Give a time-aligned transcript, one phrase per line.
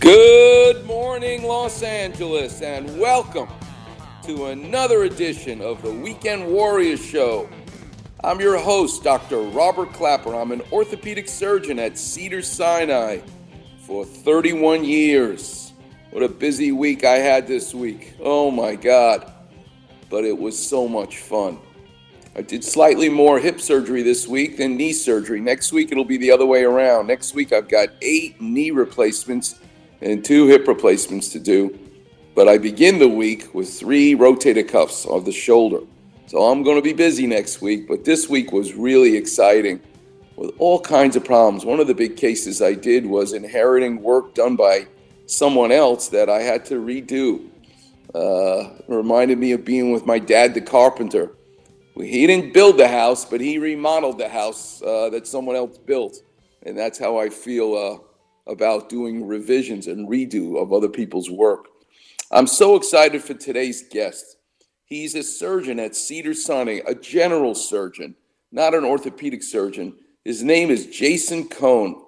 [0.00, 3.48] Good morning, Los Angeles, and welcome
[4.24, 7.48] to another edition of the Weekend Warriors Show.
[8.22, 9.40] I'm your host, Dr.
[9.40, 10.34] Robert Clapper.
[10.34, 13.20] I'm an orthopedic surgeon at Cedar Sinai
[13.78, 15.72] for 31 years.
[16.10, 18.16] What a busy week I had this week.
[18.20, 19.32] Oh my God.
[20.10, 21.58] But it was so much fun.
[22.36, 25.40] I did slightly more hip surgery this week than knee surgery.
[25.40, 27.06] Next week, it'll be the other way around.
[27.06, 29.58] Next week, I've got eight knee replacements
[30.00, 31.78] and two hip replacements to do.
[32.34, 35.80] But I begin the week with three rotator cuffs of the shoulder.
[36.26, 39.80] So I'm going to be busy next week, but this week was really exciting
[40.36, 41.64] with all kinds of problems.
[41.64, 44.86] One of the big cases I did was inheriting work done by
[45.26, 47.48] someone else that I had to redo.
[48.14, 51.32] Uh, reminded me of being with my dad, the carpenter.
[51.94, 56.16] He didn't build the house, but he remodeled the house uh, that someone else built.
[56.62, 57.98] And that's how I feel uh,
[58.46, 61.66] about doing revisions and redo of other people's work.
[62.30, 64.36] I'm so excited for today's guest.
[64.84, 68.14] He's a surgeon at Cedar Sinai, a general surgeon,
[68.52, 69.94] not an orthopedic surgeon.
[70.24, 72.02] His name is Jason Cohn,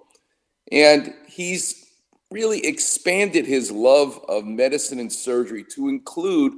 [0.71, 1.87] and he's
[2.31, 6.55] really expanded his love of medicine and surgery to include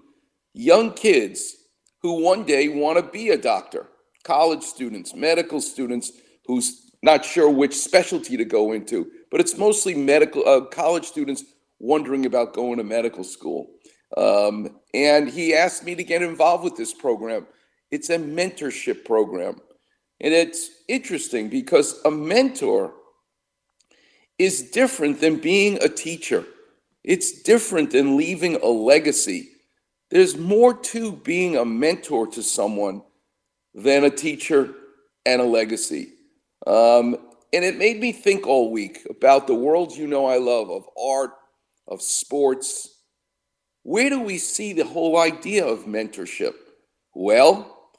[0.52, 1.56] young kids
[2.02, 3.88] who one day want to be a doctor,
[4.24, 6.12] college students, medical students
[6.46, 11.44] who's not sure which specialty to go into but it's mostly medical uh, college students
[11.78, 13.70] wondering about going to medical school.
[14.16, 17.46] Um, and he asked me to get involved with this program.
[17.90, 19.60] It's a mentorship program.
[20.20, 22.92] And it's interesting because a mentor
[24.38, 26.44] is different than being a teacher.
[27.04, 29.48] It's different than leaving a legacy.
[30.10, 33.02] There's more to being a mentor to someone
[33.74, 34.74] than a teacher
[35.24, 36.12] and a legacy.
[36.66, 37.16] Um,
[37.52, 40.84] and it made me think all week about the world you know I love of
[41.00, 41.32] art,
[41.88, 43.02] of sports.
[43.82, 46.54] Where do we see the whole idea of mentorship?
[47.14, 47.90] Well,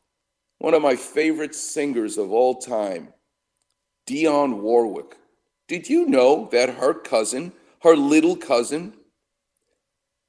[0.59, 3.13] one of my favorite singers of all time,
[4.07, 5.17] Dionne Warwick.
[5.67, 8.93] Did you know that her cousin, her little cousin,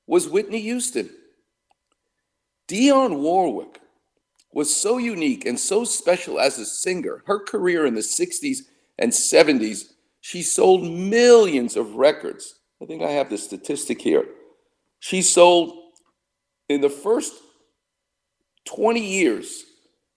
[0.06, 1.10] was Whitney Houston?
[2.68, 3.80] Dionne Warwick
[4.52, 7.22] was so unique and so special as a singer.
[7.26, 8.58] Her career in the 60s
[9.02, 12.60] and 70s, she sold millions of records.
[12.80, 14.24] I think I have the statistic here.
[15.00, 15.74] She sold
[16.68, 17.34] in the first
[18.66, 19.64] 20 years,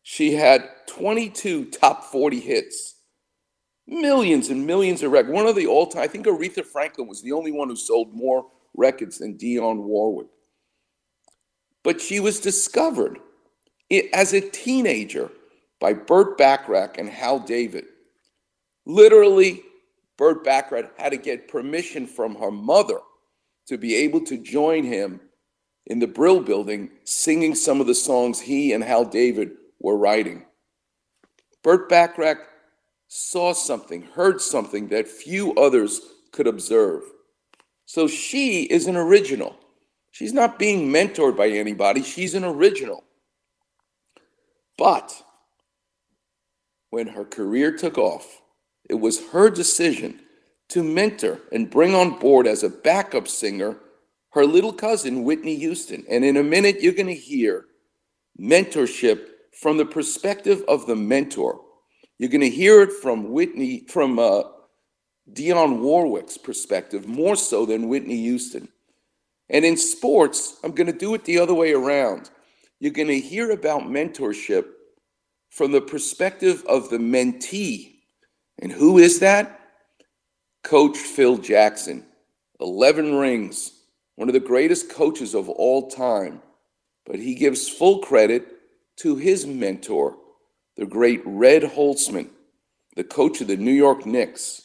[0.03, 2.95] she had 22 top 40 hits,
[3.87, 5.33] millions and millions of records.
[5.33, 8.13] One of the all time, I think Aretha Franklin was the only one who sold
[8.13, 8.45] more
[8.75, 10.27] records than Dionne Warwick.
[11.83, 13.17] But she was discovered
[14.13, 15.31] as a teenager
[15.79, 17.85] by Burt Bacharach and Hal David.
[18.85, 19.63] Literally,
[20.17, 22.99] Burt Bacharach had to get permission from her mother
[23.67, 25.19] to be able to join him
[25.87, 30.45] in the Brill building singing some of the songs he and Hal David were writing.
[31.63, 32.39] Burt Bacharach
[33.07, 36.01] saw something, heard something that few others
[36.31, 37.01] could observe.
[37.85, 39.55] So she is an original.
[40.11, 43.03] She's not being mentored by anybody, she's an original.
[44.77, 45.23] But
[46.89, 48.41] when her career took off,
[48.89, 50.21] it was her decision
[50.69, 53.77] to mentor and bring on board as a backup singer
[54.35, 56.03] her little cousin, Whitney Houston.
[56.09, 57.67] And in a minute, you're going to hear
[58.39, 59.27] mentorship
[59.61, 61.61] from the perspective of the mentor.
[62.19, 64.43] You're going to hear it from Whitney, from uh,
[65.31, 68.67] Dionne Warwick's perspective, more so than Whitney Houston.
[69.49, 72.29] And in sports, I'm going to do it the other way around.
[72.81, 74.65] You're going to hear about mentorship
[75.49, 77.94] from the perspective of the mentee
[78.59, 79.59] and who is that?
[80.63, 82.05] Coach Phil Jackson.
[82.61, 83.73] 11 rings,
[84.15, 86.41] one of the greatest coaches of all time.
[87.05, 88.47] But he gives full credit
[88.97, 90.15] to his mentor,
[90.77, 92.29] the great Red Holzman,
[92.95, 94.61] the coach of the New York Knicks.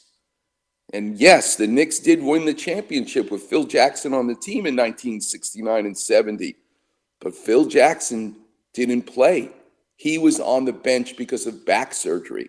[0.93, 4.77] And yes, the Knicks did win the championship with Phil Jackson on the team in
[4.77, 6.57] 1969 and 70.
[7.21, 8.37] But Phil Jackson
[8.73, 9.51] didn't play.
[9.97, 12.49] he was on the bench because of back surgery.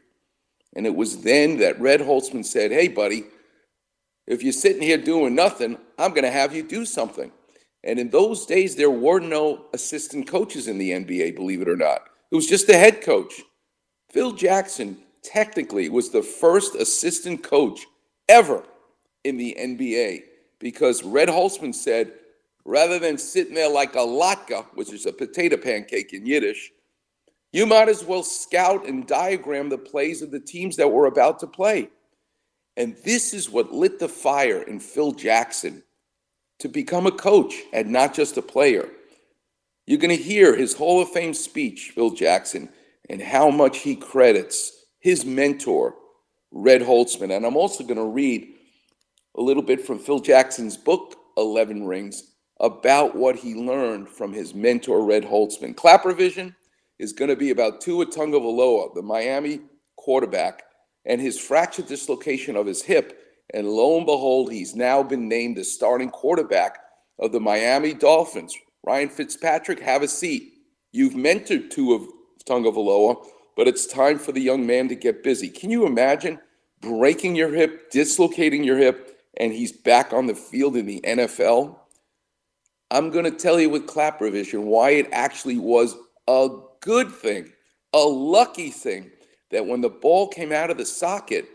[0.76, 3.26] And it was then that Red Holzman said, Hey, buddy,
[4.28, 7.32] if you're sitting here doing nothing, I'm going to have you do something.
[7.84, 11.76] And in those days, there were no assistant coaches in the NBA, believe it or
[11.76, 12.02] not.
[12.32, 13.42] It was just the head coach.
[14.12, 17.86] Phil Jackson technically was the first assistant coach
[18.30, 18.64] ever
[19.24, 20.24] in the NBA
[20.60, 22.14] because Red Holzman said,
[22.66, 26.72] rather than sitting there like a latke, which is a potato pancake in Yiddish,
[27.52, 31.40] you might as well scout and diagram the plays of the teams that were about
[31.40, 31.90] to play.
[32.78, 35.84] And this is what lit the fire in Phil Jackson
[36.60, 38.90] to become a coach and not just a player.
[39.86, 42.70] You're going to hear his Hall of Fame speech, Phil Jackson,
[43.10, 45.96] and how much he credits his mentor,
[46.52, 47.36] Red Holzman.
[47.36, 48.48] And I'm also going to read
[49.36, 54.54] a little bit from Phil Jackson's book, 11 Rings, about what he learned from his
[54.54, 55.76] mentor, Red Holzman.
[55.76, 56.56] Clap Vision
[57.02, 59.60] is going to be about Tua Tagovailoa, the Miami
[59.96, 60.62] quarterback,
[61.04, 63.18] and his fractured dislocation of his hip.
[63.56, 66.78] And lo and behold, he's now been named the starting quarterback
[67.18, 68.56] of the Miami Dolphins.
[68.84, 70.54] Ryan Fitzpatrick, have a seat.
[70.92, 72.06] You've mentored Tua
[72.46, 73.26] Tagovailoa,
[73.58, 75.50] but it's time for the young man to get busy.
[75.50, 76.40] Can you imagine
[76.82, 81.78] breaking your hip, dislocating your hip, and he's back on the field in the NFL?
[82.92, 85.96] I'm going to tell you with clap revision why it actually was
[86.28, 86.50] a
[86.82, 87.52] good thing,
[87.94, 89.12] a lucky thing
[89.52, 91.46] that when the ball came out of the socket,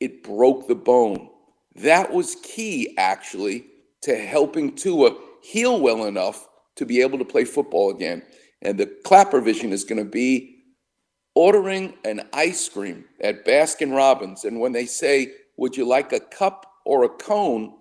[0.00, 1.30] it broke the bone.
[1.76, 3.66] That was key, actually,
[4.02, 8.22] to helping Tua heal well enough to be able to play football again.
[8.62, 10.56] And the Clapper Vision is going to be
[11.34, 14.44] ordering an ice cream at Baskin Robbins.
[14.44, 17.74] And when they say, Would you like a cup or a cone?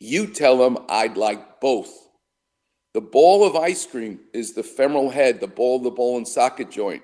[0.00, 1.92] You tell them, I'd like both.
[2.92, 6.26] The ball of ice cream is the femoral head, the ball of the ball and
[6.26, 7.02] socket joint.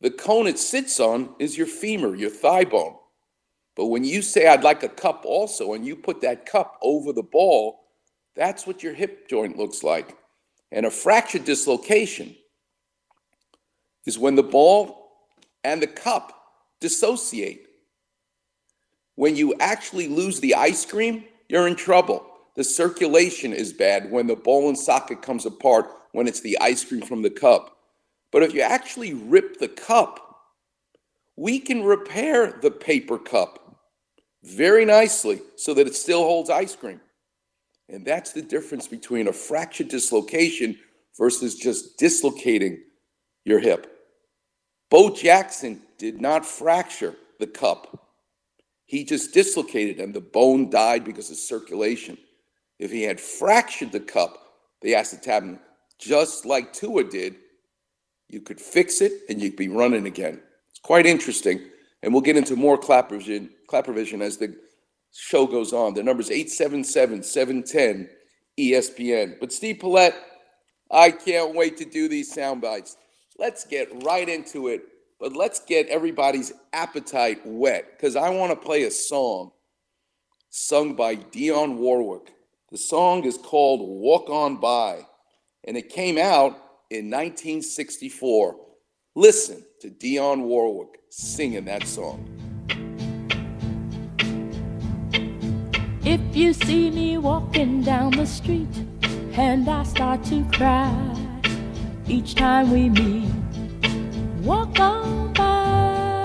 [0.00, 2.96] The cone it sits on is your femur, your thigh bone.
[3.76, 7.12] But when you say, I'd like a cup also, and you put that cup over
[7.12, 7.80] the ball,
[8.34, 10.16] that's what your hip joint looks like.
[10.72, 12.34] And a fracture dislocation
[14.06, 15.10] is when the ball
[15.64, 16.32] and the cup
[16.80, 17.66] dissociate.
[19.16, 22.29] When you actually lose the ice cream, you're in trouble.
[22.56, 26.84] The circulation is bad when the ball and socket comes apart when it's the ice
[26.84, 27.76] cream from the cup.
[28.32, 30.26] But if you actually rip the cup,
[31.36, 33.80] we can repair the paper cup
[34.42, 37.00] very nicely so that it still holds ice cream.
[37.88, 40.78] And that's the difference between a fracture dislocation
[41.18, 42.80] versus just dislocating
[43.44, 43.86] your hip.
[44.90, 48.06] Bo Jackson did not fracture the cup.
[48.86, 52.18] He just dislocated and the bone died because of circulation.
[52.80, 54.38] If he had fractured the cup,
[54.80, 55.58] the acetabulum,
[55.98, 57.36] just like Tua did,
[58.28, 60.40] you could fix it and you'd be running again.
[60.70, 61.60] It's quite interesting.
[62.02, 64.56] And we'll get into more clapper vision, clapper vision as the
[65.12, 65.92] show goes on.
[65.92, 68.08] The number is 877 710
[68.58, 69.38] ESPN.
[69.38, 70.16] But Steve Paulette,
[70.90, 72.96] I can't wait to do these sound bites.
[73.38, 74.84] Let's get right into it,
[75.18, 79.52] but let's get everybody's appetite wet because I want to play a song
[80.48, 82.32] sung by Dionne Warwick.
[82.70, 85.04] The song is called Walk On By,
[85.64, 86.52] and it came out
[86.88, 88.54] in 1964.
[89.16, 92.24] Listen to Dionne Warwick singing that song.
[96.04, 98.68] If you see me walking down the street
[99.32, 100.94] and I start to cry
[102.06, 103.32] each time we meet,
[104.44, 106.22] walk on by.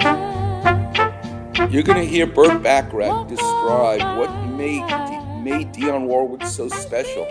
[1.72, 4.88] You're going to hear Burt Bacharach describe what made
[5.46, 7.28] made Dionne Warwick so special.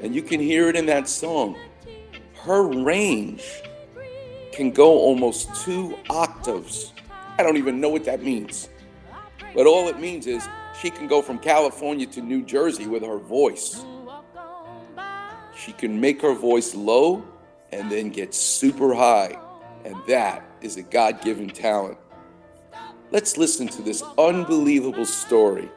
[0.00, 1.56] And you can hear it in that song.
[2.36, 3.62] Her range
[4.52, 6.92] can go almost two octaves.
[7.36, 8.68] I don't even know what that means.
[9.56, 10.48] But all it means is
[10.80, 13.84] she can go from California to New Jersey with her voice.
[15.56, 17.24] She can make her voice low
[17.72, 19.36] and then get super high.
[19.84, 21.98] And that is a God given talent.
[23.10, 25.68] Let's listen to this unbelievable story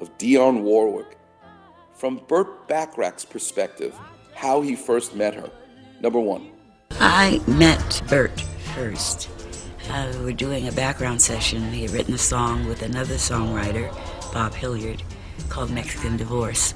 [0.00, 1.18] of Dionne Warwick
[1.94, 3.94] from Burt Bacharach's perspective,
[4.34, 5.50] how he first met her.
[6.00, 6.50] Number one.
[6.92, 8.40] I met Burt
[8.74, 9.30] first.
[9.88, 11.72] Uh, we were doing a background session.
[11.72, 13.92] He had written a song with another songwriter,
[14.32, 15.02] Bob Hilliard,
[15.48, 16.74] called Mexican Divorce.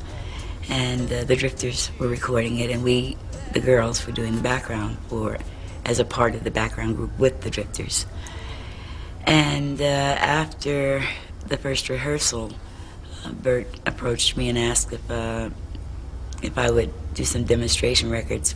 [0.69, 3.17] And uh, the Drifters were recording it, and we,
[3.53, 5.39] the girls, were doing the background for
[5.85, 8.07] as a part of the background group with the Drifters.
[9.27, 11.03] And uh, after
[11.47, 12.53] the first rehearsal,
[13.33, 15.51] Burt approached me and asked if uh,
[16.43, 18.55] if I would do some demonstration records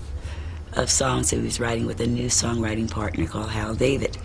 [0.75, 4.17] of songs that he was writing with a new songwriting partner called Hal David.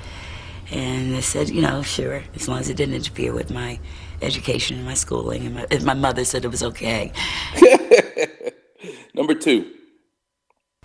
[0.71, 3.79] And I said, you know, sure, as long as it didn't interfere with my
[4.21, 5.45] education and my schooling.
[5.45, 7.11] And my, my mother said it was okay.
[9.13, 9.73] Number two.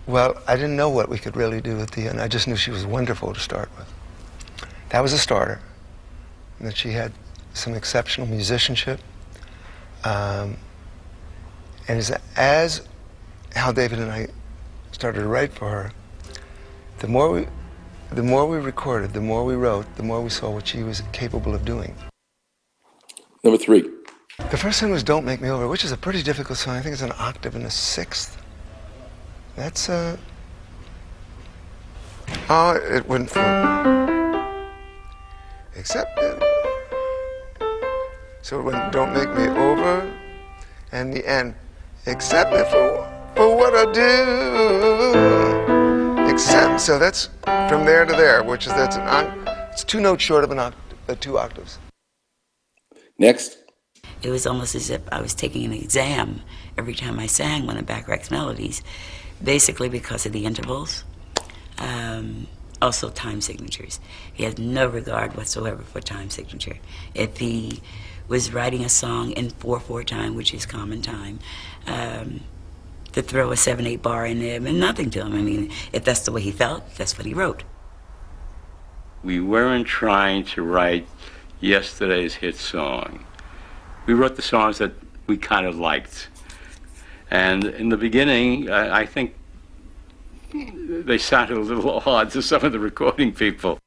[0.07, 2.55] Well, I didn't know what we could really do with Dia, and I just knew
[2.55, 3.87] she was wonderful to start with.
[4.89, 5.61] That was a starter.
[6.59, 7.13] And that she had
[7.53, 8.99] some exceptional musicianship.
[10.03, 10.57] Um,
[11.87, 12.87] and as, as
[13.55, 14.27] Hal David and I
[14.91, 15.91] started to write for her,
[16.99, 17.47] the more we,
[18.11, 21.01] the more we recorded, the more we wrote, the more we saw what she was
[21.11, 21.95] capable of doing.
[23.43, 23.83] Number three.
[24.51, 26.75] The first one was "Don't Make Me Over," which is a pretty difficult song.
[26.75, 28.41] I think it's an octave and a sixth.
[29.55, 30.17] That's uh.
[32.49, 33.41] Oh, it went for.
[35.75, 36.17] Except.
[36.19, 36.52] It,
[38.43, 40.13] so it went "Don't Make Me Over,"
[40.91, 41.55] and the end.
[42.05, 44.11] Accept me for for what I do.
[46.29, 46.81] Accept.
[46.81, 49.07] So that's from there to there, which is that's an
[49.71, 51.79] it's two notes short of an octave, uh, two octaves.
[53.17, 53.57] Next.
[54.21, 56.41] It was almost as if I was taking an exam
[56.77, 58.83] every time I sang one of Bacharach's melodies,
[59.43, 61.03] basically because of the intervals,
[61.77, 62.47] um,
[62.81, 63.99] also time signatures.
[64.31, 66.77] He had no regard whatsoever for time signature.
[67.13, 67.81] If he
[68.27, 71.39] was writing a song in 4-4 time, which is common time,
[71.87, 72.41] um,
[73.11, 75.33] to throw a 7-8 bar in there meant nothing to him.
[75.33, 77.63] I mean, if that's the way he felt, that's what he wrote.
[79.23, 81.07] We weren't trying to write
[81.59, 83.25] yesterday's hit song.
[84.05, 84.93] We wrote the songs that
[85.27, 86.27] we kind of liked.
[87.31, 89.35] And in the beginning, I, I think
[90.51, 93.79] they sounded a little odd to some of the recording people.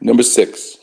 [0.00, 0.78] Number six.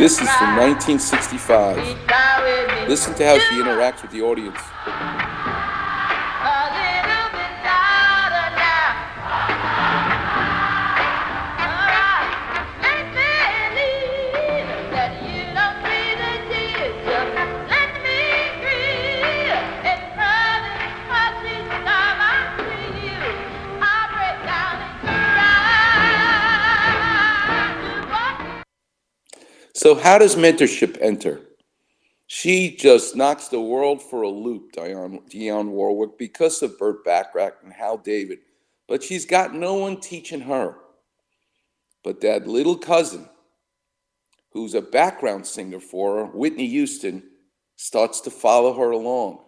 [0.00, 1.76] This is from 1965.
[2.88, 4.58] Listen to how she interacts with the audience.
[29.82, 31.40] So, how does mentorship enter?
[32.26, 37.56] She just knocks the world for a loop, Dionne, Dionne Warwick, because of Burt Bacharach
[37.64, 38.40] and Hal David.
[38.86, 40.76] But she's got no one teaching her.
[42.04, 43.26] But that little cousin,
[44.52, 47.22] who's a background singer for her, Whitney Houston,
[47.76, 49.42] starts to follow her along.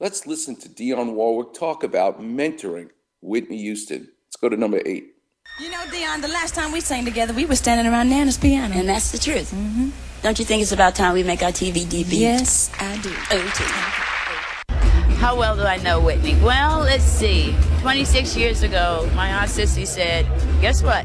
[0.00, 2.90] Let's listen to Dionne Warwick talk about mentoring
[3.22, 4.08] Whitney Houston.
[4.26, 5.11] Let's go to number eight.
[5.60, 8.74] You know, Dionne, the last time we sang together, we were standing around Nana's piano.
[8.74, 9.52] And that's the truth.
[9.52, 9.90] Mm-hmm.
[10.22, 12.20] Don't you think it's about time we make our TV debut?
[12.20, 13.12] Yes, I do.
[13.30, 16.36] Oh, How well do I know Whitney?
[16.42, 17.54] Well, let's see.
[17.80, 20.26] 26 years ago, my Aunt Sissy said,
[20.62, 21.04] Guess what?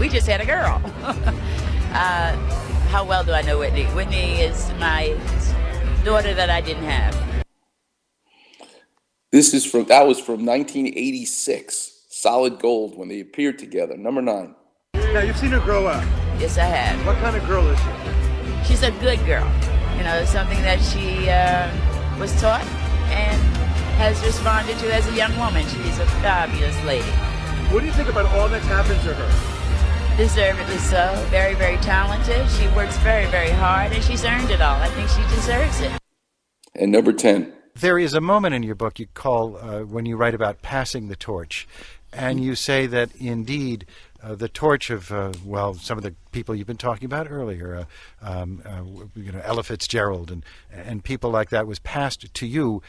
[0.00, 0.82] We just had a girl.
[1.92, 2.34] uh,
[2.90, 3.84] how well do I know Whitney?
[3.84, 5.16] Whitney is my
[6.04, 7.46] daughter that I didn't have.
[9.30, 11.93] This is from, that was from 1986
[12.24, 13.98] solid gold when they appeared together.
[13.98, 14.54] Number nine.
[14.94, 16.02] Now you've seen her grow up.
[16.40, 17.06] Yes, I have.
[17.06, 18.66] What kind of girl is she?
[18.66, 19.46] She's a good girl.
[19.98, 21.68] You know, something that she uh,
[22.18, 22.64] was taught
[23.12, 23.38] and
[24.00, 25.66] has responded to as a young woman.
[25.68, 27.12] She's a fabulous lady.
[27.68, 30.16] What do you think about all that's happened to her?
[30.16, 31.12] Deservedly so.
[31.28, 32.48] Very, very talented.
[32.52, 34.80] She works very, very hard, and she's earned it all.
[34.80, 35.92] I think she deserves it.
[36.74, 37.52] And number 10.
[37.80, 41.08] There is a moment in your book you call uh, when you write about passing
[41.08, 41.66] the torch
[42.14, 43.86] and you say that indeed
[44.22, 47.76] uh, the torch of uh, well some of the people you've been talking about earlier,
[47.76, 47.84] uh,
[48.26, 48.82] um, uh,
[49.14, 52.82] you know Ella Fitzgerald and and people like that was passed to you,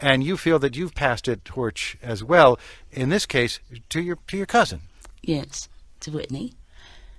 [0.00, 2.58] and you feel that you've passed a torch as well.
[2.90, 3.60] In this case,
[3.90, 4.80] to your to your cousin.
[5.22, 5.68] Yes,
[6.00, 6.54] to Whitney,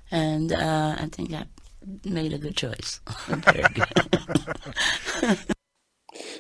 [0.10, 1.46] and uh, I think I
[2.04, 3.00] made a good choice.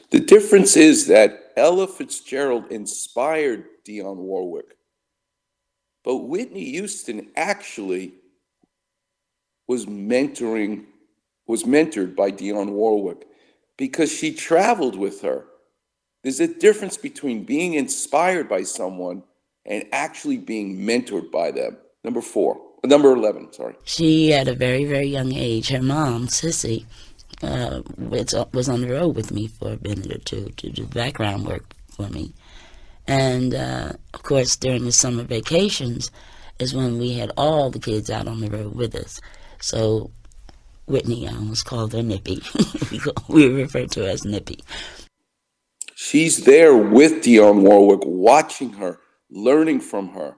[0.10, 4.76] the difference is that Ella Fitzgerald inspired Dionne Warwick
[6.04, 8.14] but Whitney Houston actually
[9.68, 10.86] was mentoring,
[11.48, 13.26] was mentored by Dionne Warwick
[13.78, 15.46] because she traveled with her.
[16.24, 19.24] There's a difference between being inspired by someone
[19.66, 21.78] and actually being mentored by them.
[22.04, 23.76] Number four, number 11, sorry.
[23.84, 26.86] She, at a very, very young age, her mom, Sissy,
[27.44, 30.86] uh, was, was on the road with me for a minute or two to do
[30.86, 32.34] background work for me.
[33.12, 36.12] And uh, of course, during the summer vacations
[36.60, 39.20] is when we had all the kids out on the road with us.
[39.60, 40.12] So
[40.86, 42.42] Whitney almost called her Nippy.
[43.28, 44.60] we refer to her as Nippy.
[45.94, 50.38] She's there with Dionne Warwick, watching her, learning from her.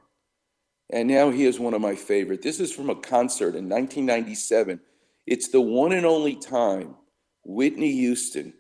[0.89, 2.41] And now here's one of my favorite.
[2.41, 4.79] This is from a concert in 1997.
[5.27, 6.95] It's the one and only time
[7.43, 8.55] Whitney Houston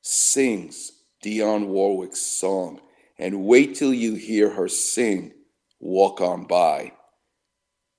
[0.00, 0.90] sings
[1.24, 2.80] Dionne Warwick's song.
[3.18, 5.32] And wait till you hear her sing
[5.80, 6.92] Walk On By.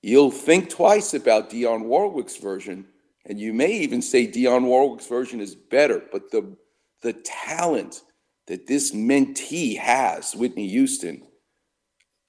[0.02, 2.86] You'll think twice about Dionne Warwick's version,
[3.24, 6.56] and you may even say Dionne Warwick's version is better, but the,
[7.02, 8.02] the talent
[8.46, 11.22] that this mentee has, Whitney Houston,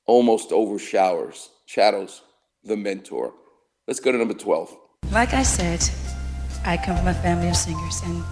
[0.08, 2.24] almost overshowers, shadows
[2.64, 3.34] the mentor.
[3.88, 4.76] Let's go to number 12.
[5.12, 5.84] Like I said,
[6.66, 8.24] I come from a family of singers, and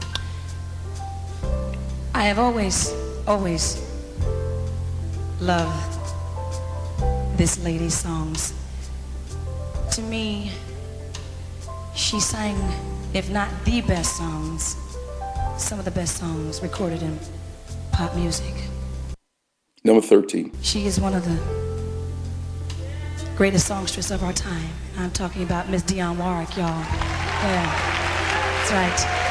[2.16, 2.94] I have always,
[3.28, 3.86] always
[5.42, 6.00] loved
[7.38, 8.54] this lady's songs.
[9.92, 10.54] To me,
[11.94, 12.56] she sang,
[13.14, 14.78] if not the best songs,
[15.58, 17.20] some of the best songs recorded in
[17.92, 18.54] pop music.
[19.84, 20.54] Number 13.
[20.62, 21.38] She is one of the
[23.36, 24.70] greatest songstress of our time.
[24.98, 26.80] I'm talking about Miss Dionne Warwick, y'all.
[27.44, 29.25] Yeah, that's right.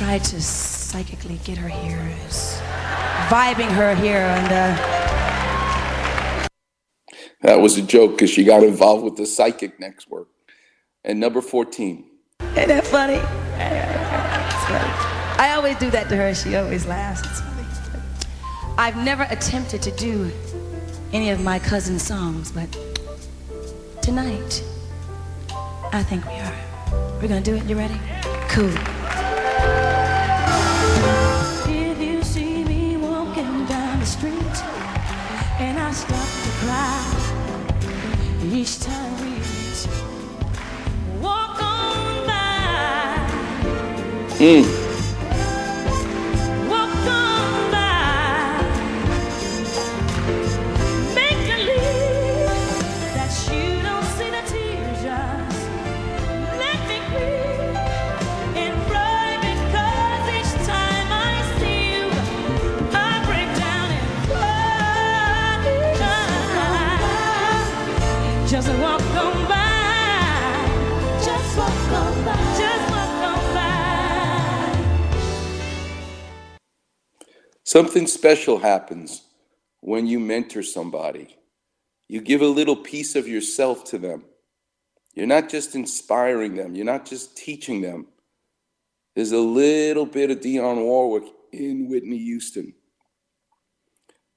[0.00, 1.98] Tried to psychically get her here,
[3.28, 6.48] vibing her here, and uh,
[7.42, 10.28] That was a joke because she got involved with the psychic next work.
[11.04, 12.06] And number 14.
[12.40, 13.20] Ain't that funny?
[15.38, 16.34] I always do that to her.
[16.34, 17.20] She always laughs.
[17.20, 17.66] It's funny.
[18.78, 20.32] I've never attempted to do
[21.12, 22.74] any of my cousin's songs, but
[24.00, 24.64] tonight,
[25.92, 26.56] I think we are.
[27.20, 27.64] We're gonna do it.
[27.64, 28.00] You ready?
[28.48, 28.72] Cool.
[31.68, 34.56] If you see me walking down the street
[35.60, 37.04] and I stop to cry
[38.52, 39.32] each time we
[41.20, 43.30] walk on by,
[44.38, 44.79] Mm.
[77.70, 79.22] Something special happens
[79.78, 81.36] when you mentor somebody.
[82.08, 84.24] You give a little piece of yourself to them.
[85.14, 88.08] You're not just inspiring them, you're not just teaching them.
[89.14, 92.74] There's a little bit of Dionne Warwick in Whitney Houston.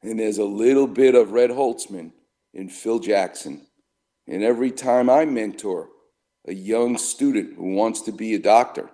[0.04, 2.12] And there's a little bit of Red Holzman
[2.54, 3.66] in Phil Jackson.
[4.28, 5.90] And every time I mentor
[6.48, 8.92] a young student who wants to be a doctor,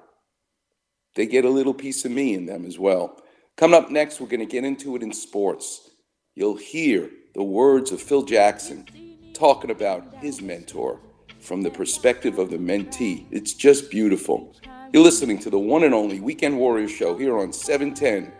[1.16, 3.22] they get a little piece of me in them as well.
[3.60, 5.90] Coming up next, we're going to get into it in sports.
[6.34, 8.86] You'll hear the words of Phil Jackson
[9.34, 11.02] talking about his mentor
[11.42, 13.26] from the perspective of the mentee.
[13.32, 14.56] It's just beautiful.
[14.94, 18.32] You're listening to the one and only Weekend Warrior Show here on E 710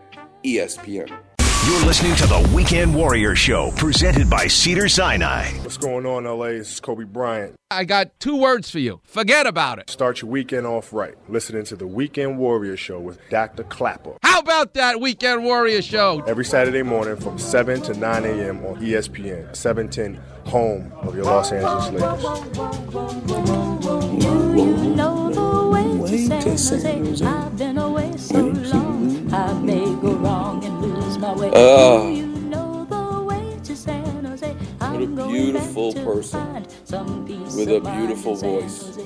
[0.42, 1.14] ESPN.
[1.70, 5.52] You're listening to the Weekend Warrior Show, presented by Cedar Sinai.
[5.60, 6.46] What's going on, LA?
[6.46, 7.54] This is Kobe Bryant.
[7.70, 9.00] I got two words for you.
[9.04, 9.88] Forget about it.
[9.88, 11.14] Start your weekend off right.
[11.30, 13.62] Listening to the Weekend Warrior Show with Dr.
[13.62, 14.16] Clapper.
[14.24, 16.24] How about that Weekend Warrior Show?
[16.26, 18.66] Every Saturday morning from 7 to 9 a.m.
[18.66, 22.24] on ESPN, 710, home of your Los Angeles Lakers.
[24.56, 25.30] You know
[31.50, 31.58] What
[35.02, 38.86] a beautiful person find some peace with a beautiful voice.
[38.86, 39.02] Jose.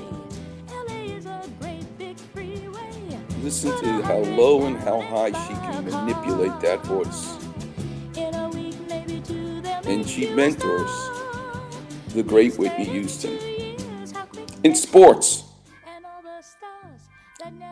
[0.69, 3.19] LA is a great big freeway.
[3.41, 7.35] Listen to how low and how high she can manipulate that voice.
[8.15, 10.91] In a week, maybe two, they'll And she mentors
[12.09, 13.39] the great Whitney Houston.
[14.63, 15.45] In sports,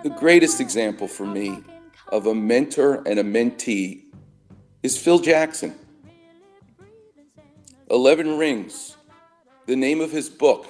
[0.01, 1.63] the greatest example for me
[2.07, 4.02] of a mentor and a mentee
[4.83, 5.73] is Phil Jackson.
[7.89, 8.97] 11 Rings,
[9.65, 10.67] the name of his book.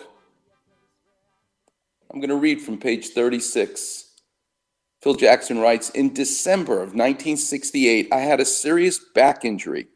[2.11, 4.11] I'm going to read from page 36.
[5.01, 9.87] Phil Jackson writes In December of 1968, I had a serious back injury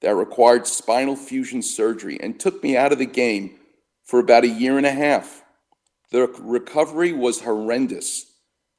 [0.00, 3.56] that required spinal fusion surgery and took me out of the game
[4.02, 5.44] for about a year and a half.
[6.10, 8.26] The recovery was horrendous.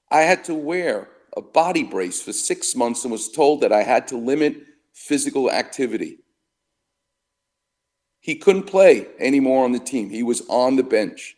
[0.10, 3.84] I had to wear a body brace for six months and was told that I
[3.84, 4.64] had to limit
[5.02, 6.20] physical activity.
[8.20, 10.10] He couldn't play anymore on the team.
[10.10, 11.36] He was on the bench.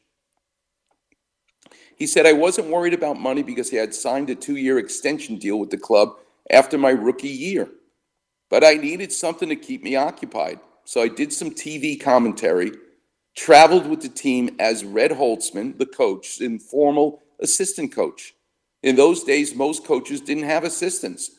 [1.96, 5.38] He said, I wasn't worried about money because he had signed a two year extension
[5.38, 6.16] deal with the club
[6.52, 7.70] after my rookie year.
[8.50, 10.60] But I needed something to keep me occupied.
[10.84, 12.74] So I did some TV commentary,
[13.36, 18.34] traveled with the team as Red Holzman, the coach, informal assistant coach.
[18.82, 21.32] In those days, most coaches didn't have assistants,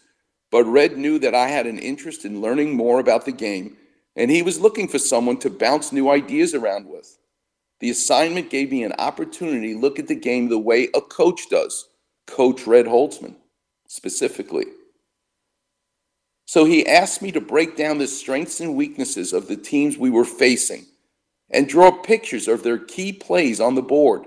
[0.54, 3.76] but Red knew that I had an interest in learning more about the game,
[4.14, 7.18] and he was looking for someone to bounce new ideas around with.
[7.80, 11.50] The assignment gave me an opportunity to look at the game the way a coach
[11.50, 11.88] does,
[12.28, 13.34] Coach Red Holzman
[13.88, 14.66] specifically.
[16.46, 20.10] So he asked me to break down the strengths and weaknesses of the teams we
[20.10, 20.86] were facing
[21.50, 24.22] and draw pictures of their key plays on the board.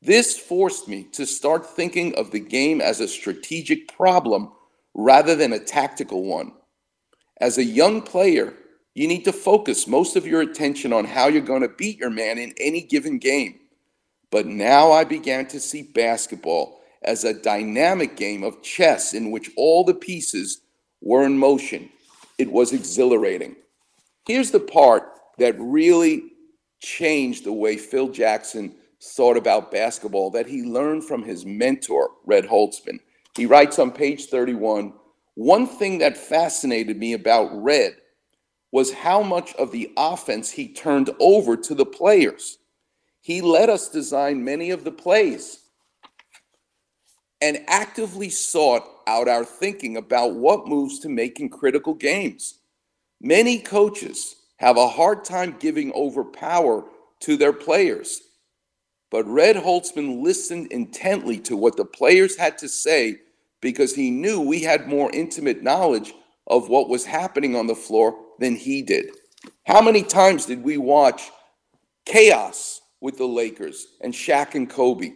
[0.00, 4.52] This forced me to start thinking of the game as a strategic problem
[4.94, 6.52] rather than a tactical one.
[7.40, 8.54] As a young player,
[8.94, 12.10] you need to focus most of your attention on how you're going to beat your
[12.10, 13.60] man in any given game.
[14.30, 19.50] But now I began to see basketball as a dynamic game of chess in which
[19.56, 20.60] all the pieces
[21.00, 21.88] were in motion.
[22.38, 23.56] It was exhilarating.
[24.26, 26.32] Here's the part that really
[26.80, 32.44] changed the way Phil Jackson thought about basketball that he learned from his mentor, Red
[32.44, 33.00] Holzman.
[33.36, 34.92] He writes on page 31
[35.34, 37.96] One thing that fascinated me about Red
[38.72, 42.58] was how much of the offense he turned over to the players.
[43.20, 45.60] He let us design many of the plays
[47.40, 52.58] and actively sought out our thinking about what moves to make in critical games.
[53.20, 56.84] Many coaches have a hard time giving over power
[57.20, 58.20] to their players.
[59.10, 63.18] But Red Holzman listened intently to what the players had to say
[63.60, 66.14] because he knew we had more intimate knowledge
[66.46, 69.10] of what was happening on the floor than he did.
[69.66, 71.30] How many times did we watch
[72.06, 75.12] chaos with the Lakers and Shaq and Kobe?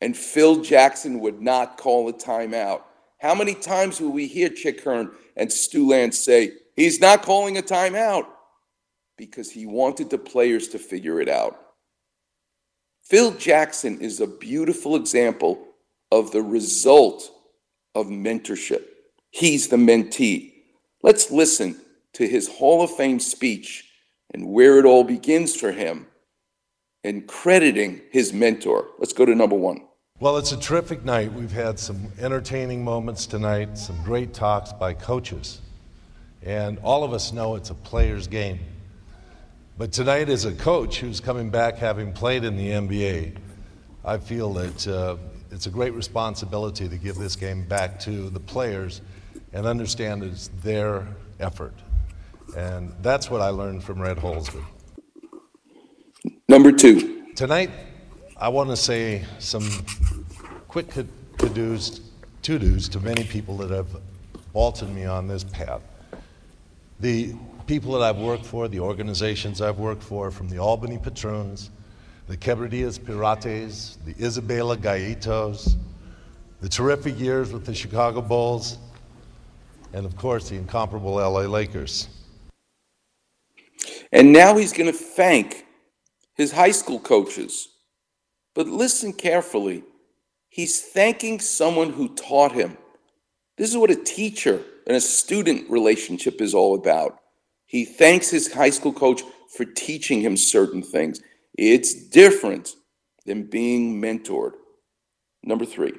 [0.00, 2.82] And Phil Jackson would not call a timeout.
[3.18, 7.56] How many times will we hear Chick Hearn and Stu Lantz say, he's not calling
[7.56, 8.26] a timeout?
[9.16, 11.63] Because he wanted the players to figure it out.
[13.04, 15.58] Phil Jackson is a beautiful example
[16.10, 17.30] of the result
[17.94, 18.82] of mentorship.
[19.30, 20.52] He's the mentee.
[21.02, 21.78] Let's listen
[22.14, 23.90] to his Hall of Fame speech
[24.32, 26.06] and where it all begins for him
[27.02, 28.88] and crediting his mentor.
[28.98, 29.82] Let's go to number one.
[30.18, 31.30] Well, it's a terrific night.
[31.32, 35.60] We've had some entertaining moments tonight, some great talks by coaches.
[36.42, 38.60] And all of us know it's a player's game.
[39.76, 43.36] But tonight, as a coach who's coming back having played in the NBA,
[44.04, 45.16] I feel that uh,
[45.50, 49.00] it's a great responsibility to give this game back to the players
[49.52, 51.08] and understand it's their
[51.40, 51.74] effort.
[52.56, 54.64] And that's what I learned from Red Holzman.
[56.48, 57.32] Number two.
[57.34, 57.70] Tonight,
[58.36, 59.68] I want to say some
[60.68, 62.00] quick to-dos,
[62.42, 63.88] to-dos to many people that have
[64.52, 65.82] vaulted me on this path.
[67.00, 67.34] The
[67.66, 71.70] people that I've worked for, the organizations I've worked for, from the Albany Patroons,
[72.28, 75.76] the Quebradillas Pirates, the Isabela Gallitos,
[76.60, 78.78] the terrific years with the Chicago Bulls,
[79.92, 82.08] and of course the incomparable LA Lakers.
[84.12, 85.64] And now he's going to thank
[86.34, 87.68] his high school coaches.
[88.54, 89.82] But listen carefully.
[90.48, 92.76] He's thanking someone who taught him.
[93.56, 97.18] This is what a teacher and a student relationship is all about.
[97.74, 101.20] He thanks his high school coach for teaching him certain things.
[101.58, 102.76] It's different
[103.26, 104.52] than being mentored.
[105.42, 105.94] Number three.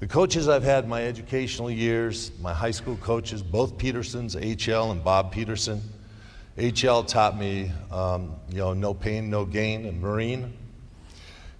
[0.00, 5.04] The coaches I've had my educational years, my high school coaches, both Petersons, HL and
[5.04, 5.82] Bob Peterson.
[6.56, 10.50] HL taught me, um, you know, no pain, no gain, and Marine.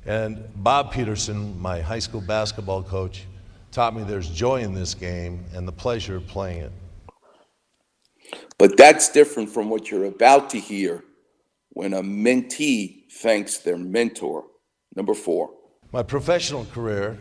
[0.07, 3.27] And Bob Peterson, my high school basketball coach,
[3.71, 6.73] taught me there's joy in this game and the pleasure of playing it.
[8.59, 11.03] But that's different from what you're about to hear
[11.71, 14.45] when a mentee thanks their mentor.
[14.95, 15.51] Number four.
[15.93, 17.19] My professional career,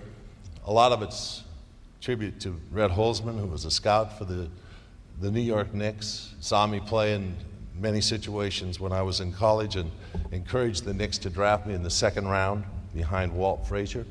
[0.65, 1.43] a lot of it's
[2.01, 4.49] tribute to Red Holzman, who was a scout for the,
[5.19, 7.35] the New York Knicks, saw me play in
[7.75, 9.91] many situations when I was in college and
[10.31, 14.05] encouraged the Knicks to draft me in the second round behind Walt Frazier.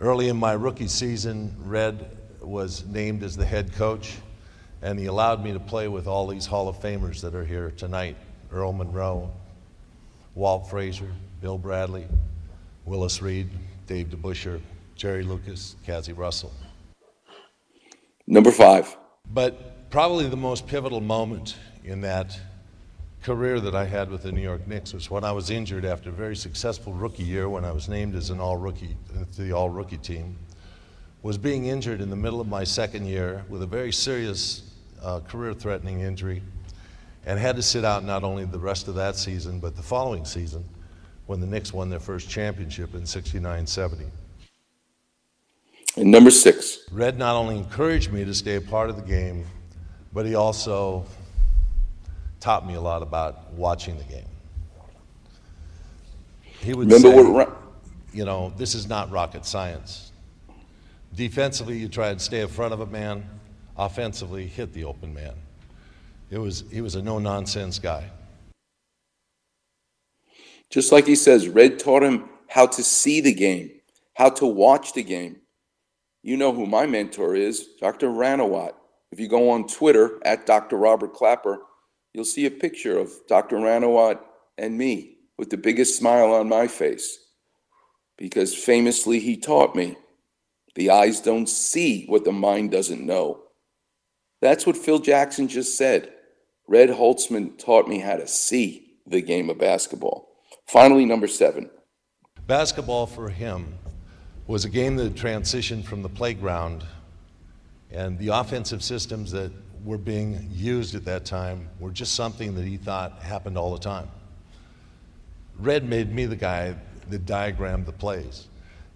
[0.00, 4.16] Early in my rookie season, Red was named as the head coach
[4.82, 7.72] and he allowed me to play with all these Hall of Famers that are here
[7.76, 8.16] tonight
[8.50, 9.30] Earl Monroe,
[10.34, 12.06] Walt Frazier, Bill Bradley,
[12.84, 13.50] Willis Reed,
[13.86, 14.60] Dave DeBusschere,
[14.94, 16.52] Jerry Lucas, Cazzie Russell.
[18.26, 18.96] Number five.
[19.32, 22.38] But probably the most pivotal moment in that
[23.22, 26.10] career that I had with the New York Knicks was when I was injured after
[26.10, 28.96] a very successful rookie year when I was named as an all rookie
[29.32, 30.36] to the all rookie team.
[31.22, 34.67] Was being injured in the middle of my second year with a very serious
[35.02, 36.42] uh, career threatening injury
[37.26, 40.24] and had to sit out not only the rest of that season but the following
[40.24, 40.64] season
[41.26, 44.04] when the Knicks won their first championship in 69 70.
[45.96, 46.78] And number six.
[46.92, 49.44] Red not only encouraged me to stay a part of the game,
[50.12, 51.04] but he also
[52.40, 54.24] taught me a lot about watching the game.
[56.60, 57.56] He would Remember say, what
[58.12, 60.12] you know, this is not rocket science.
[61.14, 63.28] Defensively, you try to stay in front of a man.
[63.78, 65.34] Offensively, hit the open man.
[66.30, 68.10] It was, he was a no nonsense guy.
[70.68, 73.70] Just like he says, Red taught him how to see the game,
[74.14, 75.36] how to watch the game.
[76.22, 78.08] You know who my mentor is, Dr.
[78.08, 78.72] Ranawat.
[79.12, 80.76] If you go on Twitter at Dr.
[80.76, 81.60] Robert Clapper,
[82.12, 83.56] you'll see a picture of Dr.
[83.56, 84.18] Ranawat
[84.58, 87.18] and me with the biggest smile on my face.
[88.18, 89.96] Because famously, he taught me
[90.74, 93.44] the eyes don't see what the mind doesn't know.
[94.40, 96.12] That's what Phil Jackson just said.
[96.66, 100.28] Red Holzman taught me how to see the game of basketball.
[100.66, 101.70] Finally, number seven.
[102.46, 103.74] Basketball for him
[104.46, 106.84] was a game that transitioned from the playground
[107.90, 109.50] and the offensive systems that
[109.84, 113.78] were being used at that time were just something that he thought happened all the
[113.78, 114.10] time.
[115.58, 116.74] Red made me the guy
[117.08, 118.48] that diagrammed the plays.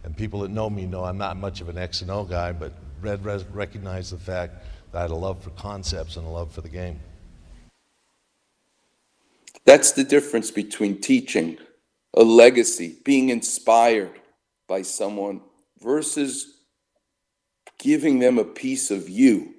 [0.04, 2.52] And people that know me know I'm not much of an X and O guy,
[2.52, 6.60] but Red recognized the fact I had a love for concepts and a love for
[6.60, 7.00] the game.
[9.64, 11.58] That's the difference between teaching,
[12.14, 14.20] a legacy, being inspired
[14.68, 15.40] by someone
[15.80, 16.58] versus
[17.78, 19.54] giving them a piece of you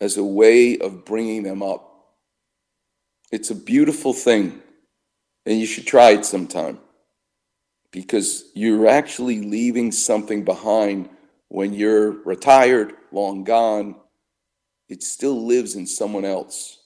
[0.00, 2.14] as a way of bringing them up.
[3.30, 4.62] It's a beautiful thing,
[5.44, 6.78] and you should try it sometime
[7.90, 11.08] because you're actually leaving something behind
[11.48, 13.96] when you're retired, long gone.
[14.88, 16.78] It still lives in someone else.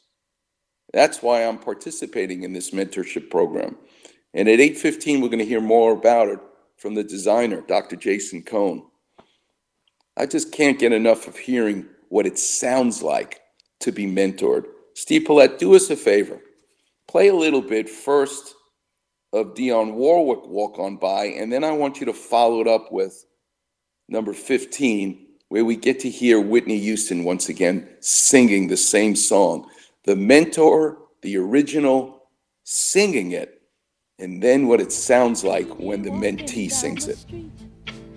[0.93, 3.77] That's why I'm participating in this mentorship program.
[4.35, 6.41] And at 8:15 we're going to hear more about it
[6.77, 7.97] from the designer, Dr.
[7.97, 8.83] Jason Cohn.
[10.17, 13.41] I just can't get enough of hearing what it sounds like
[13.81, 14.67] to be mentored.
[14.95, 16.41] Steve Paulette, do us a favor.
[17.09, 18.55] Play a little bit first
[19.33, 22.93] of Dionne Warwick Walk On By, and then I want you to follow it up
[22.93, 23.25] with
[24.09, 29.69] number 15, where we get to hear Whitney Houston once again singing the same song.
[30.05, 32.23] The mentor, the original,
[32.65, 33.61] singing it,
[34.19, 37.23] and then what it sounds like when the mentee sings it.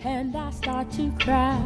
[0.06, 1.62] And I start to cry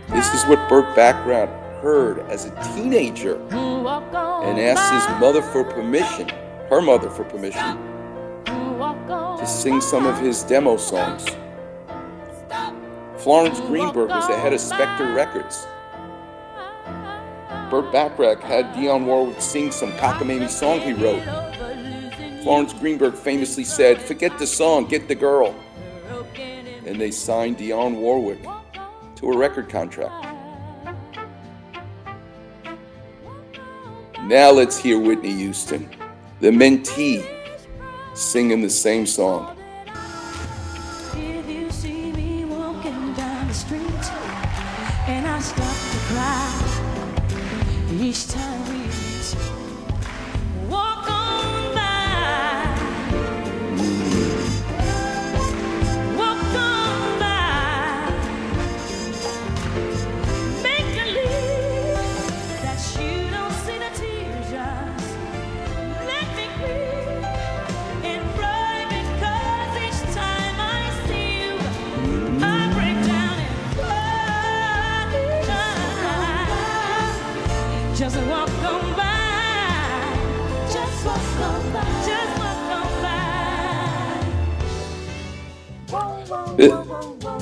[0.08, 1.50] This is what Burt Bacharach
[1.82, 6.28] heard as a teenager and asked his mother for permission,
[6.70, 7.76] her mother for permission,
[8.46, 11.26] to sing some of his demo songs.
[13.18, 15.66] Florence Greenberg was the head of Scepter Records.
[17.70, 21.22] Burt Bacharach had Dionne Warwick sing some cockamamie song he wrote.
[22.42, 25.54] Florence Greenberg famously said, Forget the song, get the girl.
[26.90, 28.42] And they signed Dionne Warwick
[29.14, 30.26] to a record contract.
[34.24, 35.88] Now let's hear Whitney Houston,
[36.40, 37.24] the mentee,
[38.12, 39.57] singing the same song.
[47.92, 48.12] If you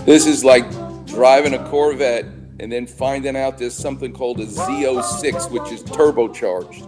[0.09, 0.65] This is like
[1.05, 2.25] driving a Corvette
[2.61, 6.87] and then finding out there's something called a Z06, which is turbocharged.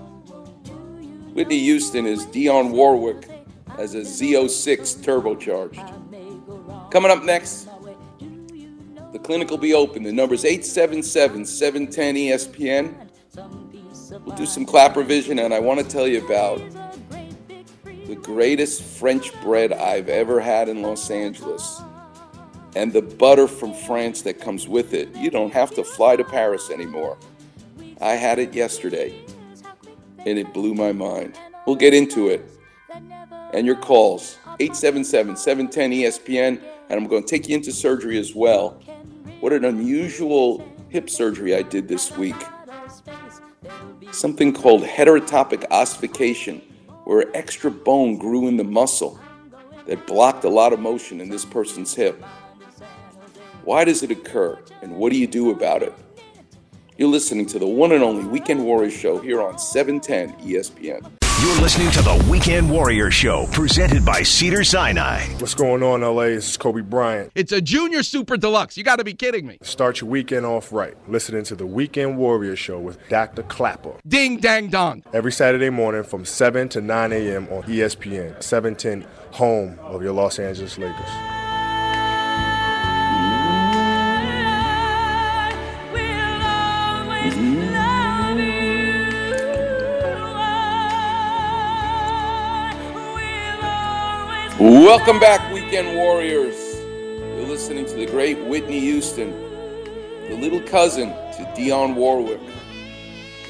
[1.35, 3.29] Whitney Houston is Dionne Warwick
[3.77, 6.91] as a Z06 turbocharged.
[6.91, 7.69] Coming up next,
[9.13, 10.03] the clinic will be open.
[10.03, 13.07] The number is 877 710 ESPN.
[14.25, 16.63] We'll do some clap revision, and I want to tell you about
[18.07, 21.83] the greatest French bread I've ever had in Los Angeles
[22.75, 25.15] and the butter from France that comes with it.
[25.17, 27.19] You don't have to fly to Paris anymore.
[28.01, 29.25] I had it yesterday
[30.27, 31.39] and it blew my mind.
[31.67, 32.49] We'll get into it.
[33.53, 36.61] And your calls 877 710 ESPN.
[36.89, 38.81] And I'm going to take you into surgery as well.
[39.41, 42.37] What an unusual hip surgery I did this week.
[44.13, 46.61] Something called heterotopic ossification,
[47.05, 49.21] where extra bone grew in the muscle
[49.87, 52.23] that blocked a lot of motion in this person's hip.
[53.71, 54.59] Why does it occur?
[54.83, 55.95] And what do you do about it?
[56.99, 61.09] You're listening to the one and only Weekend Warriors show here on 710 ESPN.
[61.41, 65.25] You're listening to the Weekend Warrior Show, presented by Cedar Sinai.
[65.39, 66.25] What's going on, LA?
[66.25, 67.31] This is Kobe Bryant.
[67.37, 68.77] It's a junior super deluxe.
[68.77, 69.59] You got to be kidding me.
[69.63, 70.97] Start your weekend off right.
[71.09, 73.45] Listening to the Weekend Warrior Show with Dr.
[73.45, 73.93] Klapper.
[74.05, 75.05] Ding, dang, dong.
[75.13, 77.47] Every Saturday morning from 7 to 9 a.m.
[77.53, 81.40] on ESPN, 710, home of your Los Angeles Lakers.
[94.59, 96.81] Welcome back, Weekend Warriors.
[96.81, 99.33] You're listening to the great Whitney Houston,
[100.31, 102.41] the little cousin to Dionne Warwick.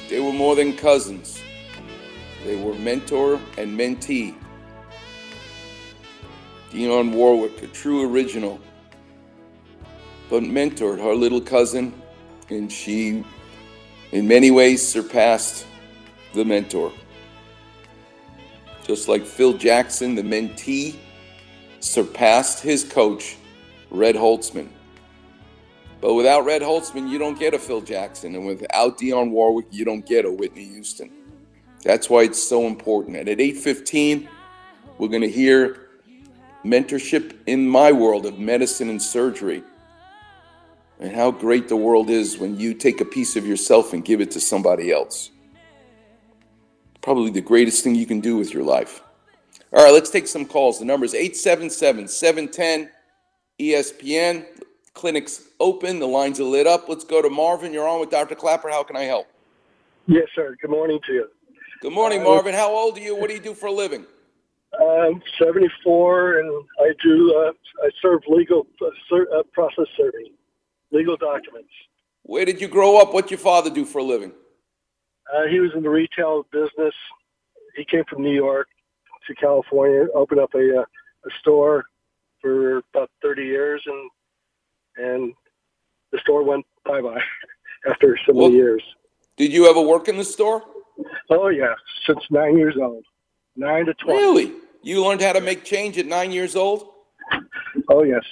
[0.09, 1.41] They were more than cousins,
[2.45, 4.35] they were mentor and mentee.
[6.73, 8.61] Dionne Warwick, a true original,
[10.29, 11.95] but mentored her little cousin,
[12.49, 13.25] and she,
[14.13, 15.67] in many ways, surpassed
[16.35, 16.93] the mentor.
[18.87, 20.97] Just like Phil Jackson, the mentee,
[21.81, 23.37] surpassed his coach,
[23.91, 24.69] Red Holzman.
[26.01, 28.35] But without Red Holzman, you don't get a Phil Jackson.
[28.35, 31.11] And without Dionne Warwick, you don't get a Whitney Houston.
[31.85, 33.17] That's why it's so important.
[33.17, 34.27] And at 8.15,
[34.99, 35.89] we're going to hear
[36.65, 39.63] mentorship in my world of medicine and surgery.
[41.01, 44.21] And how great the world is when you take a piece of yourself and give
[44.21, 45.31] it to somebody else
[47.03, 49.03] probably the greatest thing you can do with your life.
[49.73, 50.79] All right, let's take some calls.
[50.79, 52.91] The number is 877 710
[53.59, 54.45] ESPN.
[54.95, 56.89] Clinics open, the lines are lit up.
[56.89, 57.73] Let's go to Marvin.
[57.73, 58.35] You're on with Dr.
[58.35, 58.69] Klapper.
[58.69, 59.29] How can I help?
[60.07, 60.57] Yes, sir.
[60.61, 61.29] Good morning to you.
[61.81, 62.55] Good morning, Uh, Marvin.
[62.55, 63.17] How old are you?
[63.17, 64.05] What do you do for a living?
[64.79, 67.53] I'm 74, and I do uh,
[67.85, 68.87] I serve legal uh,
[69.17, 70.33] uh, process serving,
[70.93, 71.71] legal documents.
[72.23, 73.13] Where did you grow up?
[73.13, 74.33] What'd your father do for a living?
[75.33, 76.95] Uh, he was in the retail business.
[77.77, 78.69] He came from New York
[79.27, 81.85] to California, opened up a, uh, a store
[82.41, 84.11] for about 30 years, and
[84.97, 85.35] and
[86.13, 87.21] the store went bye bye
[87.91, 88.83] after so many years.
[89.37, 90.63] Did you ever work in the store?
[91.31, 91.75] Oh yeah,
[92.07, 93.05] since nine years old,
[93.57, 94.19] nine to 12.
[94.19, 94.53] Really?
[94.83, 96.89] You learned how to make change at nine years old?
[97.89, 98.25] Oh yes,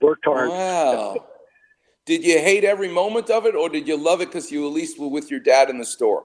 [0.00, 0.48] worked hard.
[0.48, 1.26] Wow.
[2.06, 4.72] Did you hate every moment of it, or did you love it because you at
[4.72, 6.24] least were with your dad in the store?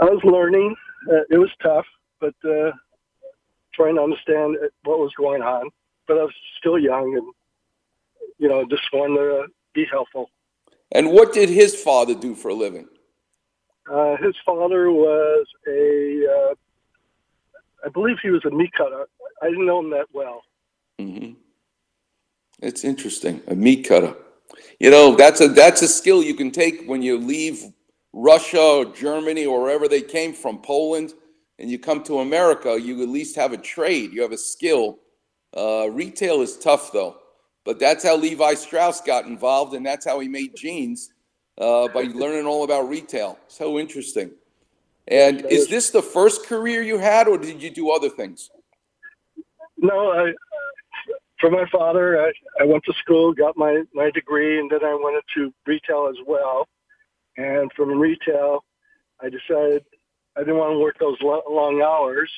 [0.00, 0.76] I was learning.
[1.10, 1.86] Uh, it was tough,
[2.20, 2.70] but uh,
[3.74, 5.70] trying to understand what was going on.
[6.06, 7.26] But I was still young, and
[8.38, 10.30] you know, just wanted to be helpful.
[10.92, 12.86] And what did his father do for a living?
[13.92, 16.54] Uh, his father was a, uh,
[17.84, 19.08] I believe he was a meat cutter.
[19.42, 20.42] I didn't know him that well.
[20.98, 21.32] hmm
[22.60, 23.42] It's interesting.
[23.48, 24.14] A meat cutter.
[24.78, 27.64] You know, that's a that's a skill you can take when you leave
[28.12, 31.12] Russia or Germany or wherever they came from, Poland,
[31.58, 32.78] and you come to America.
[32.80, 34.12] You at least have a trade.
[34.12, 34.98] You have a skill.
[35.56, 37.16] Uh, retail is tough though,
[37.64, 41.10] but that's how Levi Strauss got involved, and that's how he made jeans
[41.58, 43.38] uh, by learning all about retail.
[43.48, 44.30] So interesting.
[45.08, 48.50] And is this the first career you had, or did you do other things?
[49.78, 50.32] No, I,
[51.40, 54.98] for my father, I, I went to school, got my, my degree, and then I
[55.02, 56.66] went into retail as well.
[57.36, 58.64] And from retail,
[59.20, 59.84] I decided
[60.36, 62.30] I didn't want to work those lo- long hours.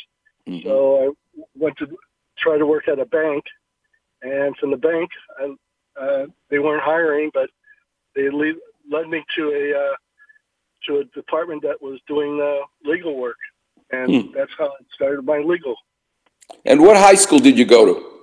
[0.63, 1.87] So I went to
[2.39, 3.45] try to work at a bank.
[4.23, 7.51] And from the bank, I, uh, they weren't hiring, but
[8.15, 8.57] they lead,
[8.91, 9.97] led me to a uh,
[10.87, 13.37] to a department that was doing uh, legal work,
[13.93, 14.33] and Hmm.
[14.35, 15.77] that's how I started my legal.
[16.65, 18.20] And what high school did you go to?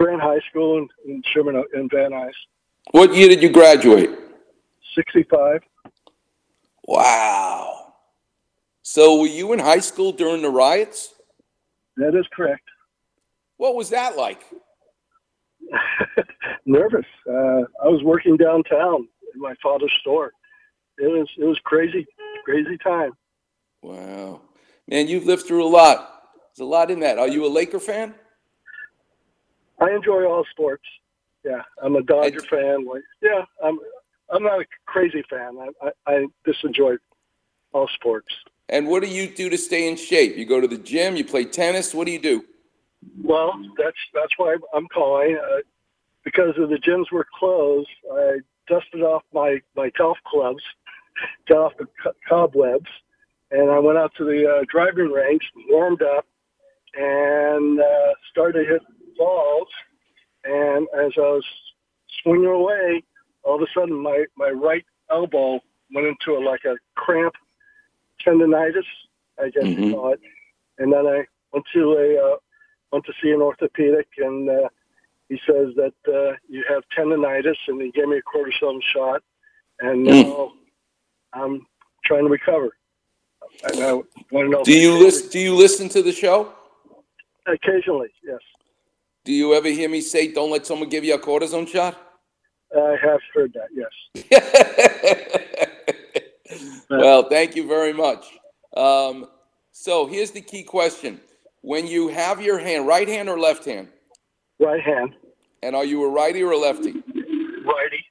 [0.00, 2.32] Grant High School in, in Sherman in Van Nuys,
[2.92, 4.10] What year did you graduate?
[4.94, 5.60] sixty-five.
[6.86, 7.92] Wow.
[8.82, 11.14] So were you in high school during the riots?
[11.98, 12.62] That is correct.
[13.58, 14.42] What was that like?
[16.66, 17.04] nervous.
[17.28, 20.32] Uh, I was working downtown in my father's store.
[20.98, 22.06] It was it was crazy,
[22.46, 23.12] crazy time.
[23.82, 24.40] Wow,
[24.88, 26.22] man, you've lived through a lot.
[26.56, 27.18] There's a lot in that.
[27.18, 28.14] Are you a Laker fan?
[29.80, 30.84] I enjoy all sports.
[31.44, 32.86] Yeah, I'm a Dodger fan.
[32.86, 33.78] Like, yeah, I'm.
[34.32, 35.58] I'm not a crazy fan.
[35.58, 36.94] I, I, I just enjoy
[37.72, 38.28] all sports.
[38.68, 40.36] And what do you do to stay in shape?
[40.36, 41.16] You go to the gym.
[41.16, 41.92] You play tennis.
[41.92, 42.44] What do you do?
[43.22, 45.36] Well, that's that's why I'm calling.
[45.36, 45.58] Uh,
[46.24, 50.62] because of the gyms were closed, I dusted off my my golf clubs,
[51.48, 52.90] got off the co- cobwebs,
[53.50, 56.26] and I went out to the uh, driving range, warmed up,
[56.94, 58.82] and uh, started to hit
[59.20, 59.68] balls.
[60.44, 61.46] And as I was
[62.22, 63.04] swinging away,
[63.44, 65.60] all of a sudden my my right elbow
[65.94, 67.34] went into a, like a cramp
[68.26, 68.88] tendonitis,
[69.38, 69.82] I guess Mm-hmm.
[69.82, 70.20] you call it.
[70.78, 71.18] And then I
[71.52, 72.36] went to a uh,
[72.92, 74.68] went to see an orthopedic, and uh,
[75.28, 79.22] he says that uh, you have tendonitis, and he gave me a cortisone shot,
[79.80, 80.24] and Mm.
[80.24, 80.52] now
[81.34, 81.66] I'm
[82.04, 82.70] trying to recover.
[83.64, 84.62] And I want to know.
[84.64, 85.28] Do you listen?
[85.30, 86.52] Do you listen to the show?
[87.46, 88.40] Occasionally, yes.
[89.24, 91.96] Do you ever hear me say, "Don't let someone give you a cortisone shot"?
[92.76, 93.68] I have heard that.
[93.74, 93.90] Yes.
[96.90, 98.26] Well, thank you very much.
[98.76, 99.26] Um,
[99.70, 101.20] so here's the key question:
[101.62, 103.88] When you have your hand, right hand or left hand?
[104.58, 105.14] Right hand.
[105.62, 106.92] And are you a righty or a lefty?
[106.92, 108.04] Righty.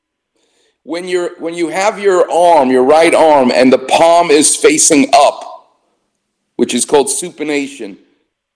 [0.84, 5.07] When you're when you have your arm, your right arm, and the palm is facing
[5.14, 5.78] up,
[6.55, 7.97] which is called supination,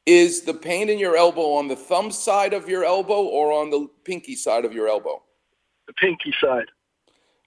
[0.06, 3.70] is the pain in your elbow on the thumb side of your elbow or on
[3.70, 5.22] the pinky side of your elbow?
[5.88, 6.66] The pinky side.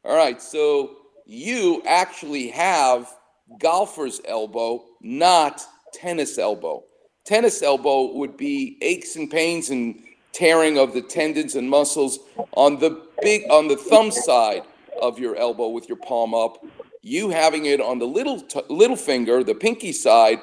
[0.04, 0.96] All right, so
[1.26, 3.12] you actually have
[3.58, 6.84] golfer's elbow, not tennis elbow.
[7.24, 10.02] Tennis elbow would be aches and pains and
[10.32, 12.20] tearing of the tendons and muscles
[12.52, 14.62] on the big on the thumb side
[15.00, 16.64] of your elbow with your palm up.
[17.02, 20.38] You having it on the little t- little finger, the pinky side,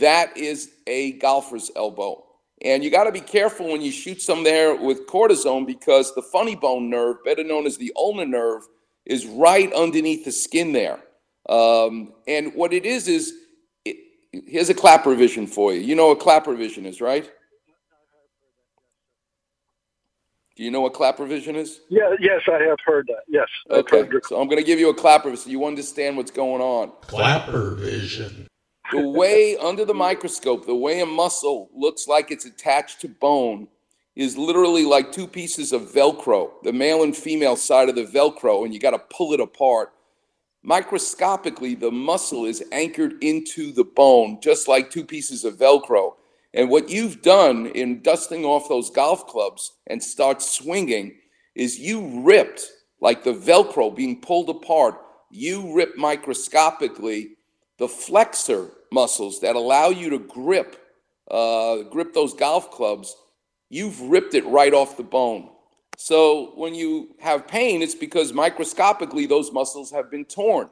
[0.00, 2.24] that is a golfer's elbow.
[2.62, 6.22] And you got to be careful when you shoot some there with cortisone because the
[6.22, 8.62] funny bone nerve, better known as the ulnar nerve,
[9.06, 10.98] is right underneath the skin there.
[11.48, 13.32] Um, and what it is is,
[13.84, 13.96] it,
[14.32, 15.80] here's a Klapper vision for you.
[15.80, 17.30] You know what Klapper vision is, right?
[20.56, 21.80] Do you know what Klapper vision is?
[21.88, 22.14] Yeah.
[22.18, 23.22] Yes, I have heard that.
[23.28, 23.46] Yes.
[23.70, 26.32] I've Okay, heard- so I'm going to give you a Klapper so you understand what's
[26.32, 26.90] going on.
[27.02, 28.48] Klapper vision.
[28.90, 33.68] The way under the microscope, the way a muscle looks like it's attached to bone
[34.16, 38.64] is literally like two pieces of Velcro, the male and female side of the Velcro,
[38.64, 39.92] and you got to pull it apart.
[40.62, 46.14] Microscopically, the muscle is anchored into the bone, just like two pieces of Velcro.
[46.54, 51.14] And what you've done in dusting off those golf clubs and start swinging
[51.54, 52.66] is you ripped,
[53.02, 54.98] like the Velcro being pulled apart,
[55.30, 57.32] you ripped microscopically
[57.76, 60.76] the flexor muscles that allow you to grip,
[61.30, 63.16] uh, grip those golf clubs.
[63.68, 65.50] You've ripped it right off the bone.
[65.96, 70.70] So when you have pain, it's because microscopically those muscles have been torn.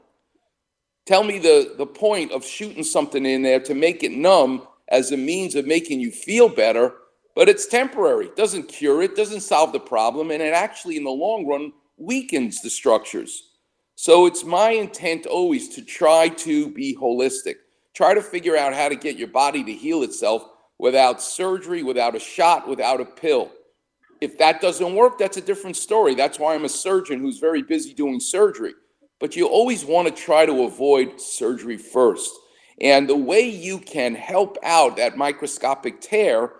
[1.05, 5.13] Tell me the, the point of shooting something in there to make it numb as
[5.13, 6.95] a means of making you feel better,
[7.35, 8.27] but it's temporary.
[8.27, 11.73] It doesn't cure it, doesn't solve the problem, and it actually, in the long run,
[11.97, 13.51] weakens the structures.
[13.95, 17.57] So it's my intent always to try to be holistic.
[17.97, 20.47] Try to figure out how to get your body to heal itself
[20.79, 23.51] without surgery, without a shot, without a pill.
[24.21, 26.15] If that doesn't work, that's a different story.
[26.15, 28.75] That's why I'm a surgeon who's very busy doing surgery.
[29.19, 32.31] But you always want to try to avoid surgery first.
[32.83, 36.53] And the way you can help out that microscopic tear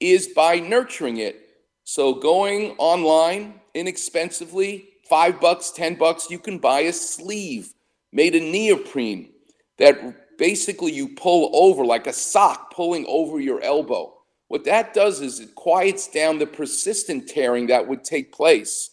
[0.00, 1.40] is by nurturing it.
[1.84, 7.72] So going online inexpensively, five bucks, ten bucks, you can buy a sleeve
[8.12, 9.30] made of neoprene
[9.78, 14.14] that basically you pull over like a sock pulling over your elbow.
[14.48, 18.90] What that does is it quiets down the persistent tearing that would take place.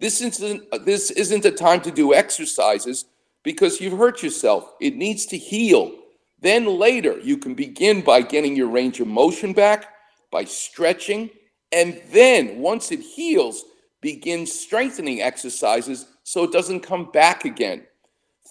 [0.00, 3.04] This isn't, uh, this isn't a time to do exercises
[3.42, 4.72] because you've hurt yourself.
[4.80, 5.92] It needs to heal.
[6.40, 9.86] Then later, you can begin by getting your range of motion back,
[10.30, 11.30] by stretching,
[11.70, 13.64] and then once it heals,
[14.00, 17.86] begin strengthening exercises so it doesn't come back again.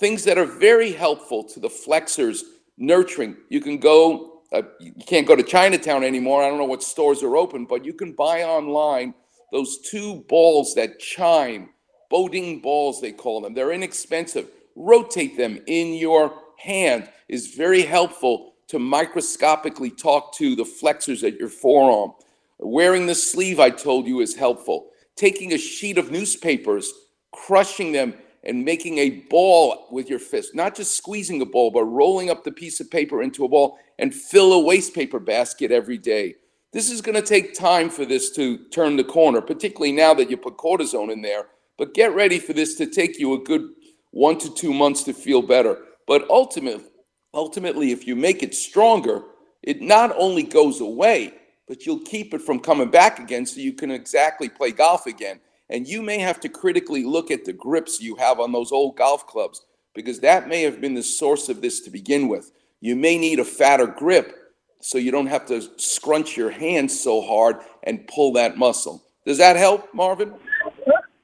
[0.01, 2.43] Things that are very helpful to the flexors
[2.75, 3.37] nurturing.
[3.49, 6.41] You can go, uh, you can't go to Chinatown anymore.
[6.41, 9.13] I don't know what stores are open, but you can buy online
[9.51, 11.69] those two balls that chime,
[12.09, 13.53] Baoding balls, they call them.
[13.53, 14.47] They're inexpensive.
[14.75, 21.37] Rotate them in your hand is very helpful to microscopically talk to the flexors at
[21.37, 22.13] your forearm.
[22.57, 24.89] Wearing the sleeve, I told you, is helpful.
[25.15, 26.91] Taking a sheet of newspapers,
[27.31, 31.83] crushing them, and making a ball with your fist, not just squeezing a ball, but
[31.83, 35.71] rolling up the piece of paper into a ball and fill a waste paper basket
[35.71, 36.35] every day.
[36.73, 40.29] This is going to take time for this to turn the corner, particularly now that
[40.29, 41.47] you put cortisone in there.
[41.77, 43.69] But get ready for this to take you a good
[44.11, 45.77] one to two months to feel better.
[46.07, 46.85] But ultimately,
[47.33, 49.23] ultimately, if you make it stronger,
[49.61, 51.33] it not only goes away,
[51.67, 55.39] but you'll keep it from coming back again so you can exactly play golf again.
[55.71, 58.97] And you may have to critically look at the grips you have on those old
[58.97, 59.65] golf clubs
[59.95, 62.51] because that may have been the source of this to begin with.
[62.81, 64.37] You may need a fatter grip
[64.81, 69.03] so you don't have to scrunch your hands so hard and pull that muscle.
[69.25, 70.33] Does that help, Marvin?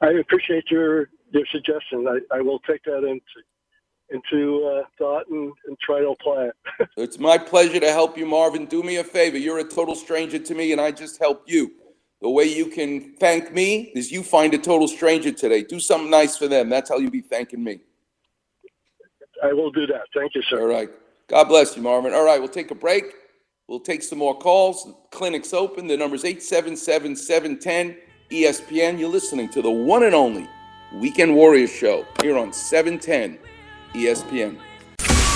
[0.02, 2.08] I appreciate your your suggestion.
[2.08, 3.22] I, I will take that into
[4.10, 6.89] into uh, thought and, and try to apply it.
[6.98, 8.66] it's my pleasure to help you, Marvin.
[8.66, 9.38] Do me a favor.
[9.38, 11.72] You're a total stranger to me, and I just helped you.
[12.22, 15.63] The way you can thank me is you find a total stranger today.
[15.63, 16.70] Do something nice for them.
[16.70, 17.80] That's how you be thanking me.
[19.43, 20.01] I will do that.
[20.15, 20.61] Thank you, sir.
[20.61, 20.89] All right.
[21.28, 22.13] God bless you, Marvin.
[22.13, 23.03] All right, we'll take a break.
[23.68, 24.88] We'll take some more calls.
[25.11, 25.88] Clinic's open.
[25.88, 27.97] The number's 877 710
[28.32, 28.97] ESPN.
[28.97, 30.47] You're listening to the one and only
[30.95, 33.38] Weekend Warriors Show here on 710
[33.93, 34.57] ESPN.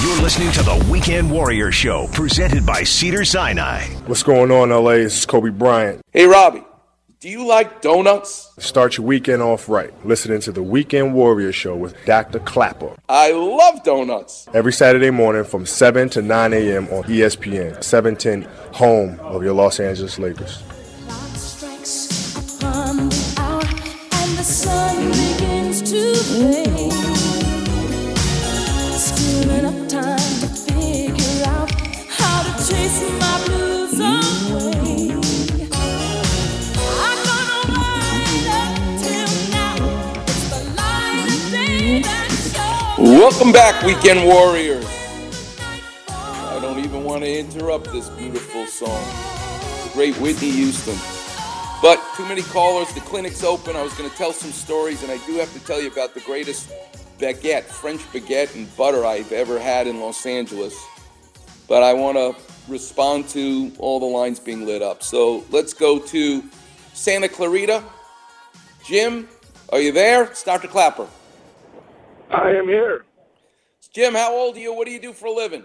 [0.02, 3.84] You're listening to the Weekend Warrior Show, presented by Cedar Sinai.
[4.08, 4.94] What's going on, LA?
[4.94, 6.02] This is Kobe Bryant.
[6.12, 6.64] Hey, Robbie,
[7.22, 8.52] do you like donuts?
[8.58, 12.40] Start your weekend off right, listening to the Weekend Warrior Show with Dr.
[12.40, 12.96] Klapper.
[13.08, 14.48] I love donuts.
[14.56, 16.88] Every Saturday morning from 7 to 9 a.m.
[16.88, 20.64] on ESPN, 710, home of your Los Angeles Lakers.
[22.62, 23.10] upon
[43.02, 44.86] Welcome back, Weekend Warriors.
[46.08, 49.04] I don't even want to interrupt this beautiful song.
[49.86, 50.96] The great Whitney Houston.
[51.82, 52.94] But too many callers.
[52.94, 53.76] The clinic's open.
[53.76, 56.14] I was going to tell some stories, and I do have to tell you about
[56.14, 56.72] the greatest
[57.18, 60.80] baguette, French baguette and butter I've ever had in Los Angeles.
[61.68, 62.36] But I want to
[62.72, 65.02] respond to all the lines being lit up.
[65.02, 66.44] So let's go to
[66.94, 67.84] Santa Clarita.
[68.86, 69.28] Jim,
[69.70, 70.26] are you there?
[70.26, 70.68] It's Dr.
[70.68, 71.08] Klapper.
[72.34, 73.06] I am here.
[73.94, 74.74] Jim, how old are you?
[74.74, 75.64] What do you do for a living?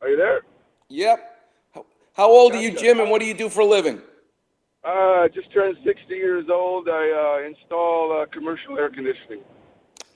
[0.00, 0.40] Are you there?
[0.88, 1.36] Yep.
[1.74, 4.00] How- How old are you, Jim, and what do you do for a living?
[4.82, 6.88] Uh, just turned 60 years old.
[6.88, 9.40] I uh, install uh, commercial air conditioning.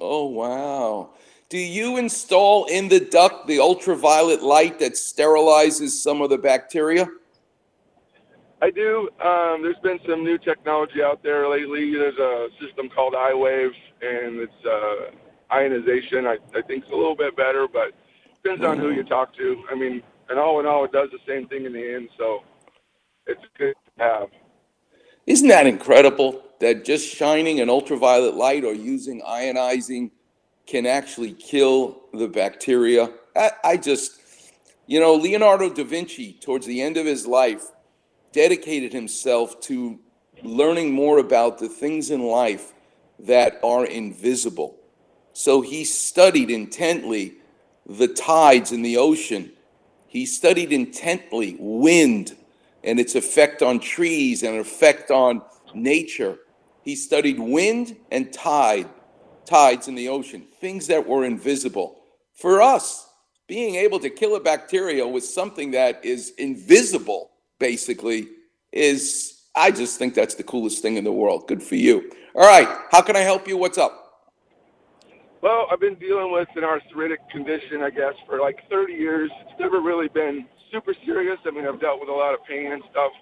[0.00, 1.10] Oh, wow.
[1.50, 7.06] Do you install in the duct the ultraviolet light that sterilizes some of the bacteria?
[8.62, 9.10] I do.
[9.22, 11.92] Um, there's been some new technology out there lately.
[11.92, 15.10] There's a system called iWave, and it's uh,
[15.52, 16.26] ionization.
[16.26, 17.92] I, I think it's a little bit better, but
[18.42, 19.62] depends on who you talk to.
[19.70, 22.42] I mean, and all in all, it does the same thing in the end, so
[23.26, 24.28] it's good to have.
[25.26, 30.10] Isn't that incredible that just shining an ultraviolet light or using ionizing
[30.66, 33.10] can actually kill the bacteria?
[33.36, 34.20] I, I just,
[34.86, 37.64] you know, Leonardo da Vinci, towards the end of his life,
[38.34, 39.98] dedicated himself to
[40.42, 42.72] learning more about the things in life
[43.20, 44.76] that are invisible.
[45.32, 47.36] So he studied intently
[47.86, 49.52] the tides in the ocean.
[50.06, 52.36] He studied intently wind
[52.82, 55.42] and its effect on trees and effect on
[55.74, 56.38] nature.
[56.82, 58.88] He studied wind and tide,
[59.46, 62.00] tides in the ocean, things that were invisible.
[62.34, 63.08] For us,
[63.46, 68.28] being able to kill a bacteria with something that is invisible, basically,
[68.72, 71.46] is, I just think that's the coolest thing in the world.
[71.48, 72.10] Good for you.
[72.34, 73.56] All right, how can I help you?
[73.56, 74.00] What's up?
[75.42, 79.30] Well, I've been dealing with an arthritic condition, I guess, for like 30 years.
[79.42, 81.38] It's never really been super serious.
[81.46, 83.12] I mean, I've dealt with a lot of pain and stuff,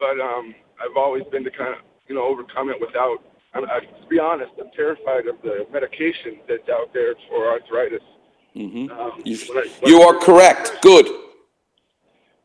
[0.00, 3.18] but um, I've always been to kind of, you know, overcome it without.
[3.54, 8.02] I'm, I, to be honest, I'm terrified of the medication that's out there for arthritis.
[8.56, 8.90] Mm-hmm.
[8.98, 10.78] Um, You, I- you are correct.
[10.82, 11.06] Good.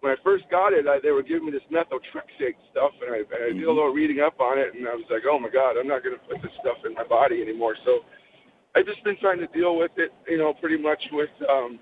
[0.07, 3.17] When I first got it, I, they were giving me this methotrexate stuff, and I,
[3.17, 5.49] and I did a little reading up on it, and I was like, oh my
[5.49, 7.75] god, I'm not going to put this stuff in my body anymore.
[7.83, 8.05] So
[8.73, 11.77] I've just been trying to deal with it, you know, pretty much with, um,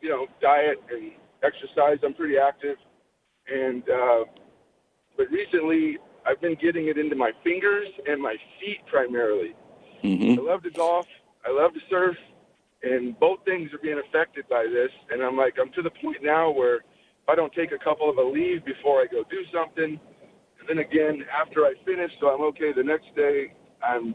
[0.00, 1.12] you know, diet and
[1.44, 1.98] exercise.
[2.02, 2.78] I'm pretty active,
[3.46, 4.24] and uh,
[5.16, 9.54] but recently I've been getting it into my fingers and my feet primarily.
[10.02, 10.40] Mm-hmm.
[10.40, 11.06] I love to golf.
[11.46, 12.16] I love to surf,
[12.82, 14.90] and both things are being affected by this.
[15.12, 16.80] And I'm like, I'm to the point now where
[17.22, 19.98] if I don't take a couple of Aleve before I go do something,
[20.58, 24.14] and then again after I finish, so I'm okay the next day, I'm,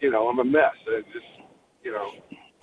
[0.00, 0.74] you know, I'm a mess.
[0.88, 1.48] I just,
[1.82, 2.10] you know.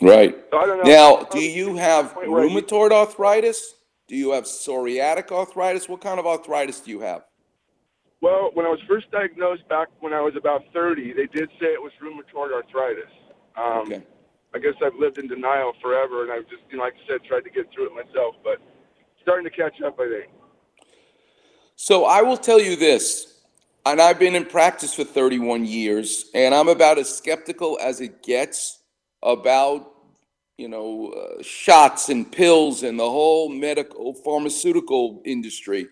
[0.02, 0.36] Right.
[0.52, 0.92] So I don't know.
[0.92, 3.74] Now, do you have Point where I- rheumatoid arthritis?
[4.08, 5.90] Do you have psoriatic arthritis?
[5.90, 7.24] What kind of arthritis do you have?
[8.22, 11.68] Well, when I was first diagnosed back when I was about 30, they did say
[11.68, 13.12] it was rheumatoid arthritis.
[13.58, 14.04] Um,
[14.56, 17.24] I guess I've lived in denial forever, and I've just, you know, like I said,
[17.28, 18.58] tried to get through it myself, but
[19.28, 20.32] starting to catch up, I think.
[21.76, 23.42] So I will tell you this,
[23.86, 28.24] and I've been in practice for 31 years, and I'm about as skeptical as it
[28.24, 28.80] gets
[29.22, 29.92] about,
[30.58, 35.90] you know, uh, shots and pills and the whole medical pharmaceutical industry.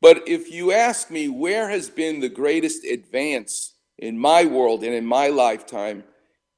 [0.00, 4.94] But if you ask me where has been the greatest advance in my world and
[4.94, 6.02] in my lifetime,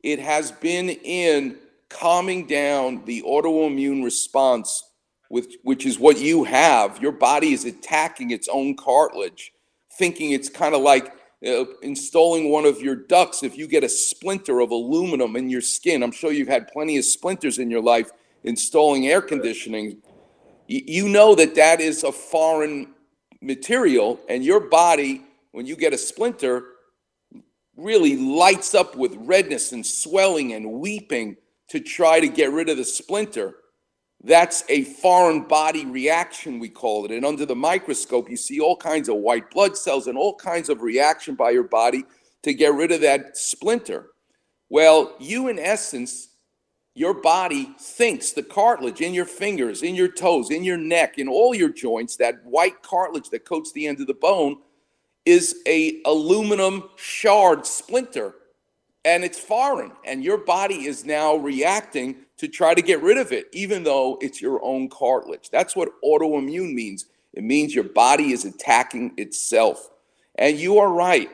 [0.04, 4.84] it has been in calming down the autoimmune response
[5.31, 7.01] with which is what you have.
[7.03, 9.53] Your body is attacking its own cartilage,
[9.93, 11.12] thinking it's kind of like
[11.47, 13.43] uh, installing one of your ducts.
[13.43, 16.97] If you get a splinter of aluminum in your skin, I'm sure you've had plenty
[16.99, 18.11] of splinters in your life
[18.45, 19.99] installing air conditioning.
[20.68, 22.95] Y- You know that that is a foreign
[23.43, 26.64] material, and your body, when you get a splinter,
[27.77, 31.37] really lights up with redness and swelling and weeping
[31.68, 33.55] to try to get rid of the splinter.
[34.27, 37.12] That's a foreign body reaction, we call it.
[37.12, 40.68] And under the microscope, you see all kinds of white blood cells and all kinds
[40.68, 42.05] of reaction by your body
[42.43, 44.07] to get rid of that splinter.
[44.68, 46.31] Well, you, in essence,
[46.97, 51.29] your body thinks the cartilage in your fingers, in your toes, in your neck, in
[51.29, 54.57] all your joints, that white cartilage that coats the end of the bone,
[55.24, 58.35] is a aluminum shard splinter
[59.05, 63.32] and it's foreign and your body is now reacting to try to get rid of
[63.32, 65.51] it even though it's your own cartilage.
[65.51, 67.07] That's what autoimmune means.
[67.32, 69.91] It means your body is attacking itself.
[70.37, 71.30] And you are right.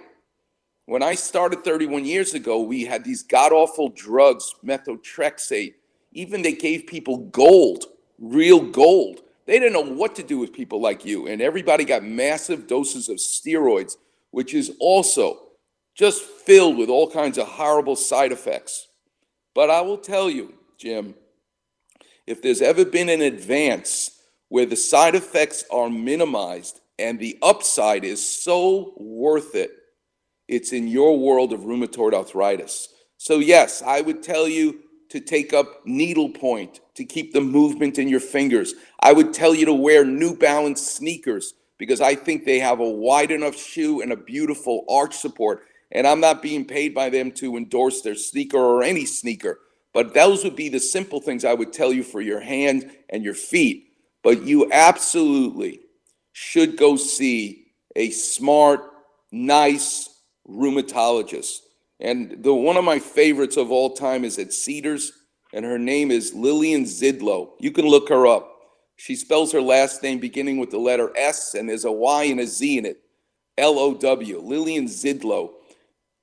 [0.86, 5.74] When i started 31 years ago we had these god awful drugs methotrexate.
[6.12, 7.84] Even they gave people gold
[8.18, 9.20] real gold.
[9.46, 11.26] They didn't know what to do with people like you.
[11.26, 13.96] And everybody got massive doses of steroids
[14.32, 15.38] which is also
[15.94, 18.88] just filled with all kinds of horrible side effects.
[19.54, 21.14] But I will tell you, Jim,
[22.26, 28.04] if there's ever been an advance where the side effects are minimized and the upside
[28.04, 29.70] is so worth it,
[30.48, 32.88] it's in your world of rheumatoid arthritis.
[33.16, 34.80] So, yes, I would tell you
[35.10, 38.74] to take up needlepoint to keep the movement in your fingers.
[38.98, 42.90] I would tell you to wear New Balance sneakers because I think they have a
[42.90, 45.62] wide enough shoe and a beautiful arch support.
[45.92, 49.60] And I'm not being paid by them to endorse their sneaker or any sneaker.
[49.92, 53.22] But those would be the simple things I would tell you for your hand and
[53.22, 53.88] your feet.
[54.22, 55.80] But you absolutely
[56.32, 58.80] should go see a smart,
[59.30, 60.08] nice
[60.48, 61.60] rheumatologist.
[62.00, 65.12] And the one of my favorites of all time is at Cedars,
[65.52, 67.50] and her name is Lillian Szydlow.
[67.60, 68.48] You can look her up.
[68.96, 72.40] She spells her last name beginning with the letter S, and there's a Y and
[72.40, 72.98] a Z in it.
[73.58, 74.40] L O W.
[74.40, 75.50] Lillian Szydlow.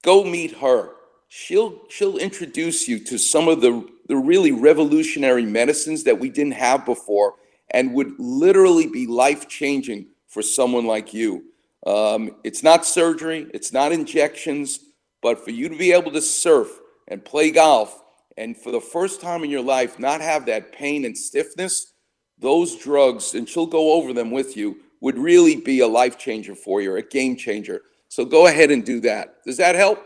[0.03, 0.91] Go meet her.
[1.29, 6.53] She'll she'll introduce you to some of the the really revolutionary medicines that we didn't
[6.53, 7.35] have before,
[7.69, 11.43] and would literally be life changing for someone like you.
[11.85, 14.79] Um, it's not surgery, it's not injections,
[15.21, 16.67] but for you to be able to surf
[17.07, 18.01] and play golf,
[18.35, 21.93] and for the first time in your life, not have that pain and stiffness,
[22.39, 26.55] those drugs, and she'll go over them with you, would really be a life changer
[26.55, 27.81] for you, a game changer.
[28.07, 29.43] So go ahead and do that.
[29.45, 30.03] Does that help?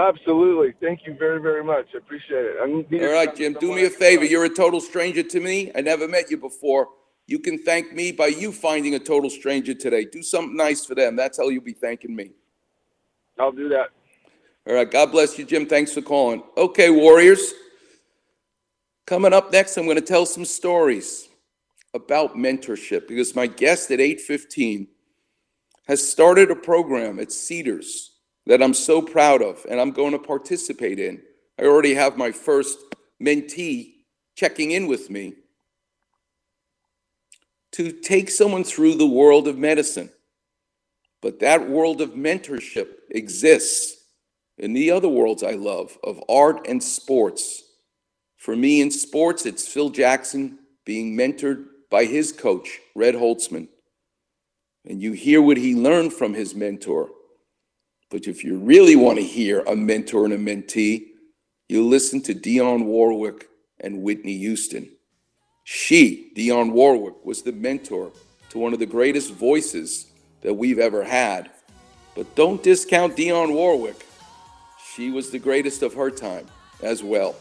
[0.00, 0.72] Absolutely.
[0.80, 1.88] Thank you very, very much.
[1.94, 3.02] I appreciate it.
[3.02, 4.24] All right, Jim, do me a favor.
[4.24, 5.70] You're a total stranger to me.
[5.74, 6.88] I never met you before.
[7.26, 10.06] You can thank me by you finding a total stranger today.
[10.06, 11.16] Do something nice for them.
[11.16, 12.30] That's how you'll be thanking me.
[13.38, 13.88] I'll do that.
[14.66, 14.90] All right.
[14.90, 15.66] God bless you, Jim.
[15.66, 16.42] Thanks for calling.
[16.56, 17.52] Okay, Warriors.
[19.06, 21.28] Coming up next, I'm going to tell some stories
[21.92, 24.88] about mentorship because my guest at 815
[25.88, 28.09] has started a program at Cedars
[28.50, 31.22] that I'm so proud of and I'm going to participate in.
[31.56, 32.80] I already have my first
[33.22, 33.92] mentee
[34.34, 35.34] checking in with me
[37.70, 40.10] to take someone through the world of medicine.
[41.22, 44.04] But that world of mentorship exists
[44.58, 47.62] in the other worlds I love of art and sports.
[48.36, 53.68] For me in sports, it's Phil Jackson being mentored by his coach, Red Holzman.
[54.84, 57.10] And you hear what he learned from his mentor.
[58.10, 61.06] But if you really want to hear a mentor and a mentee,
[61.68, 63.48] you listen to Dionne Warwick
[63.78, 64.90] and Whitney Houston.
[65.64, 68.10] She, Dionne Warwick, was the mentor
[68.50, 70.10] to one of the greatest voices
[70.42, 71.50] that we've ever had.
[72.16, 74.04] But don't discount Dionne Warwick.
[74.94, 76.46] She was the greatest of her time
[76.82, 77.36] as well.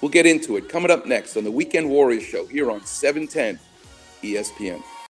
[0.00, 3.58] We'll get into it coming up next on the Weekend Warriors Show here on 710
[4.22, 4.82] ESPN.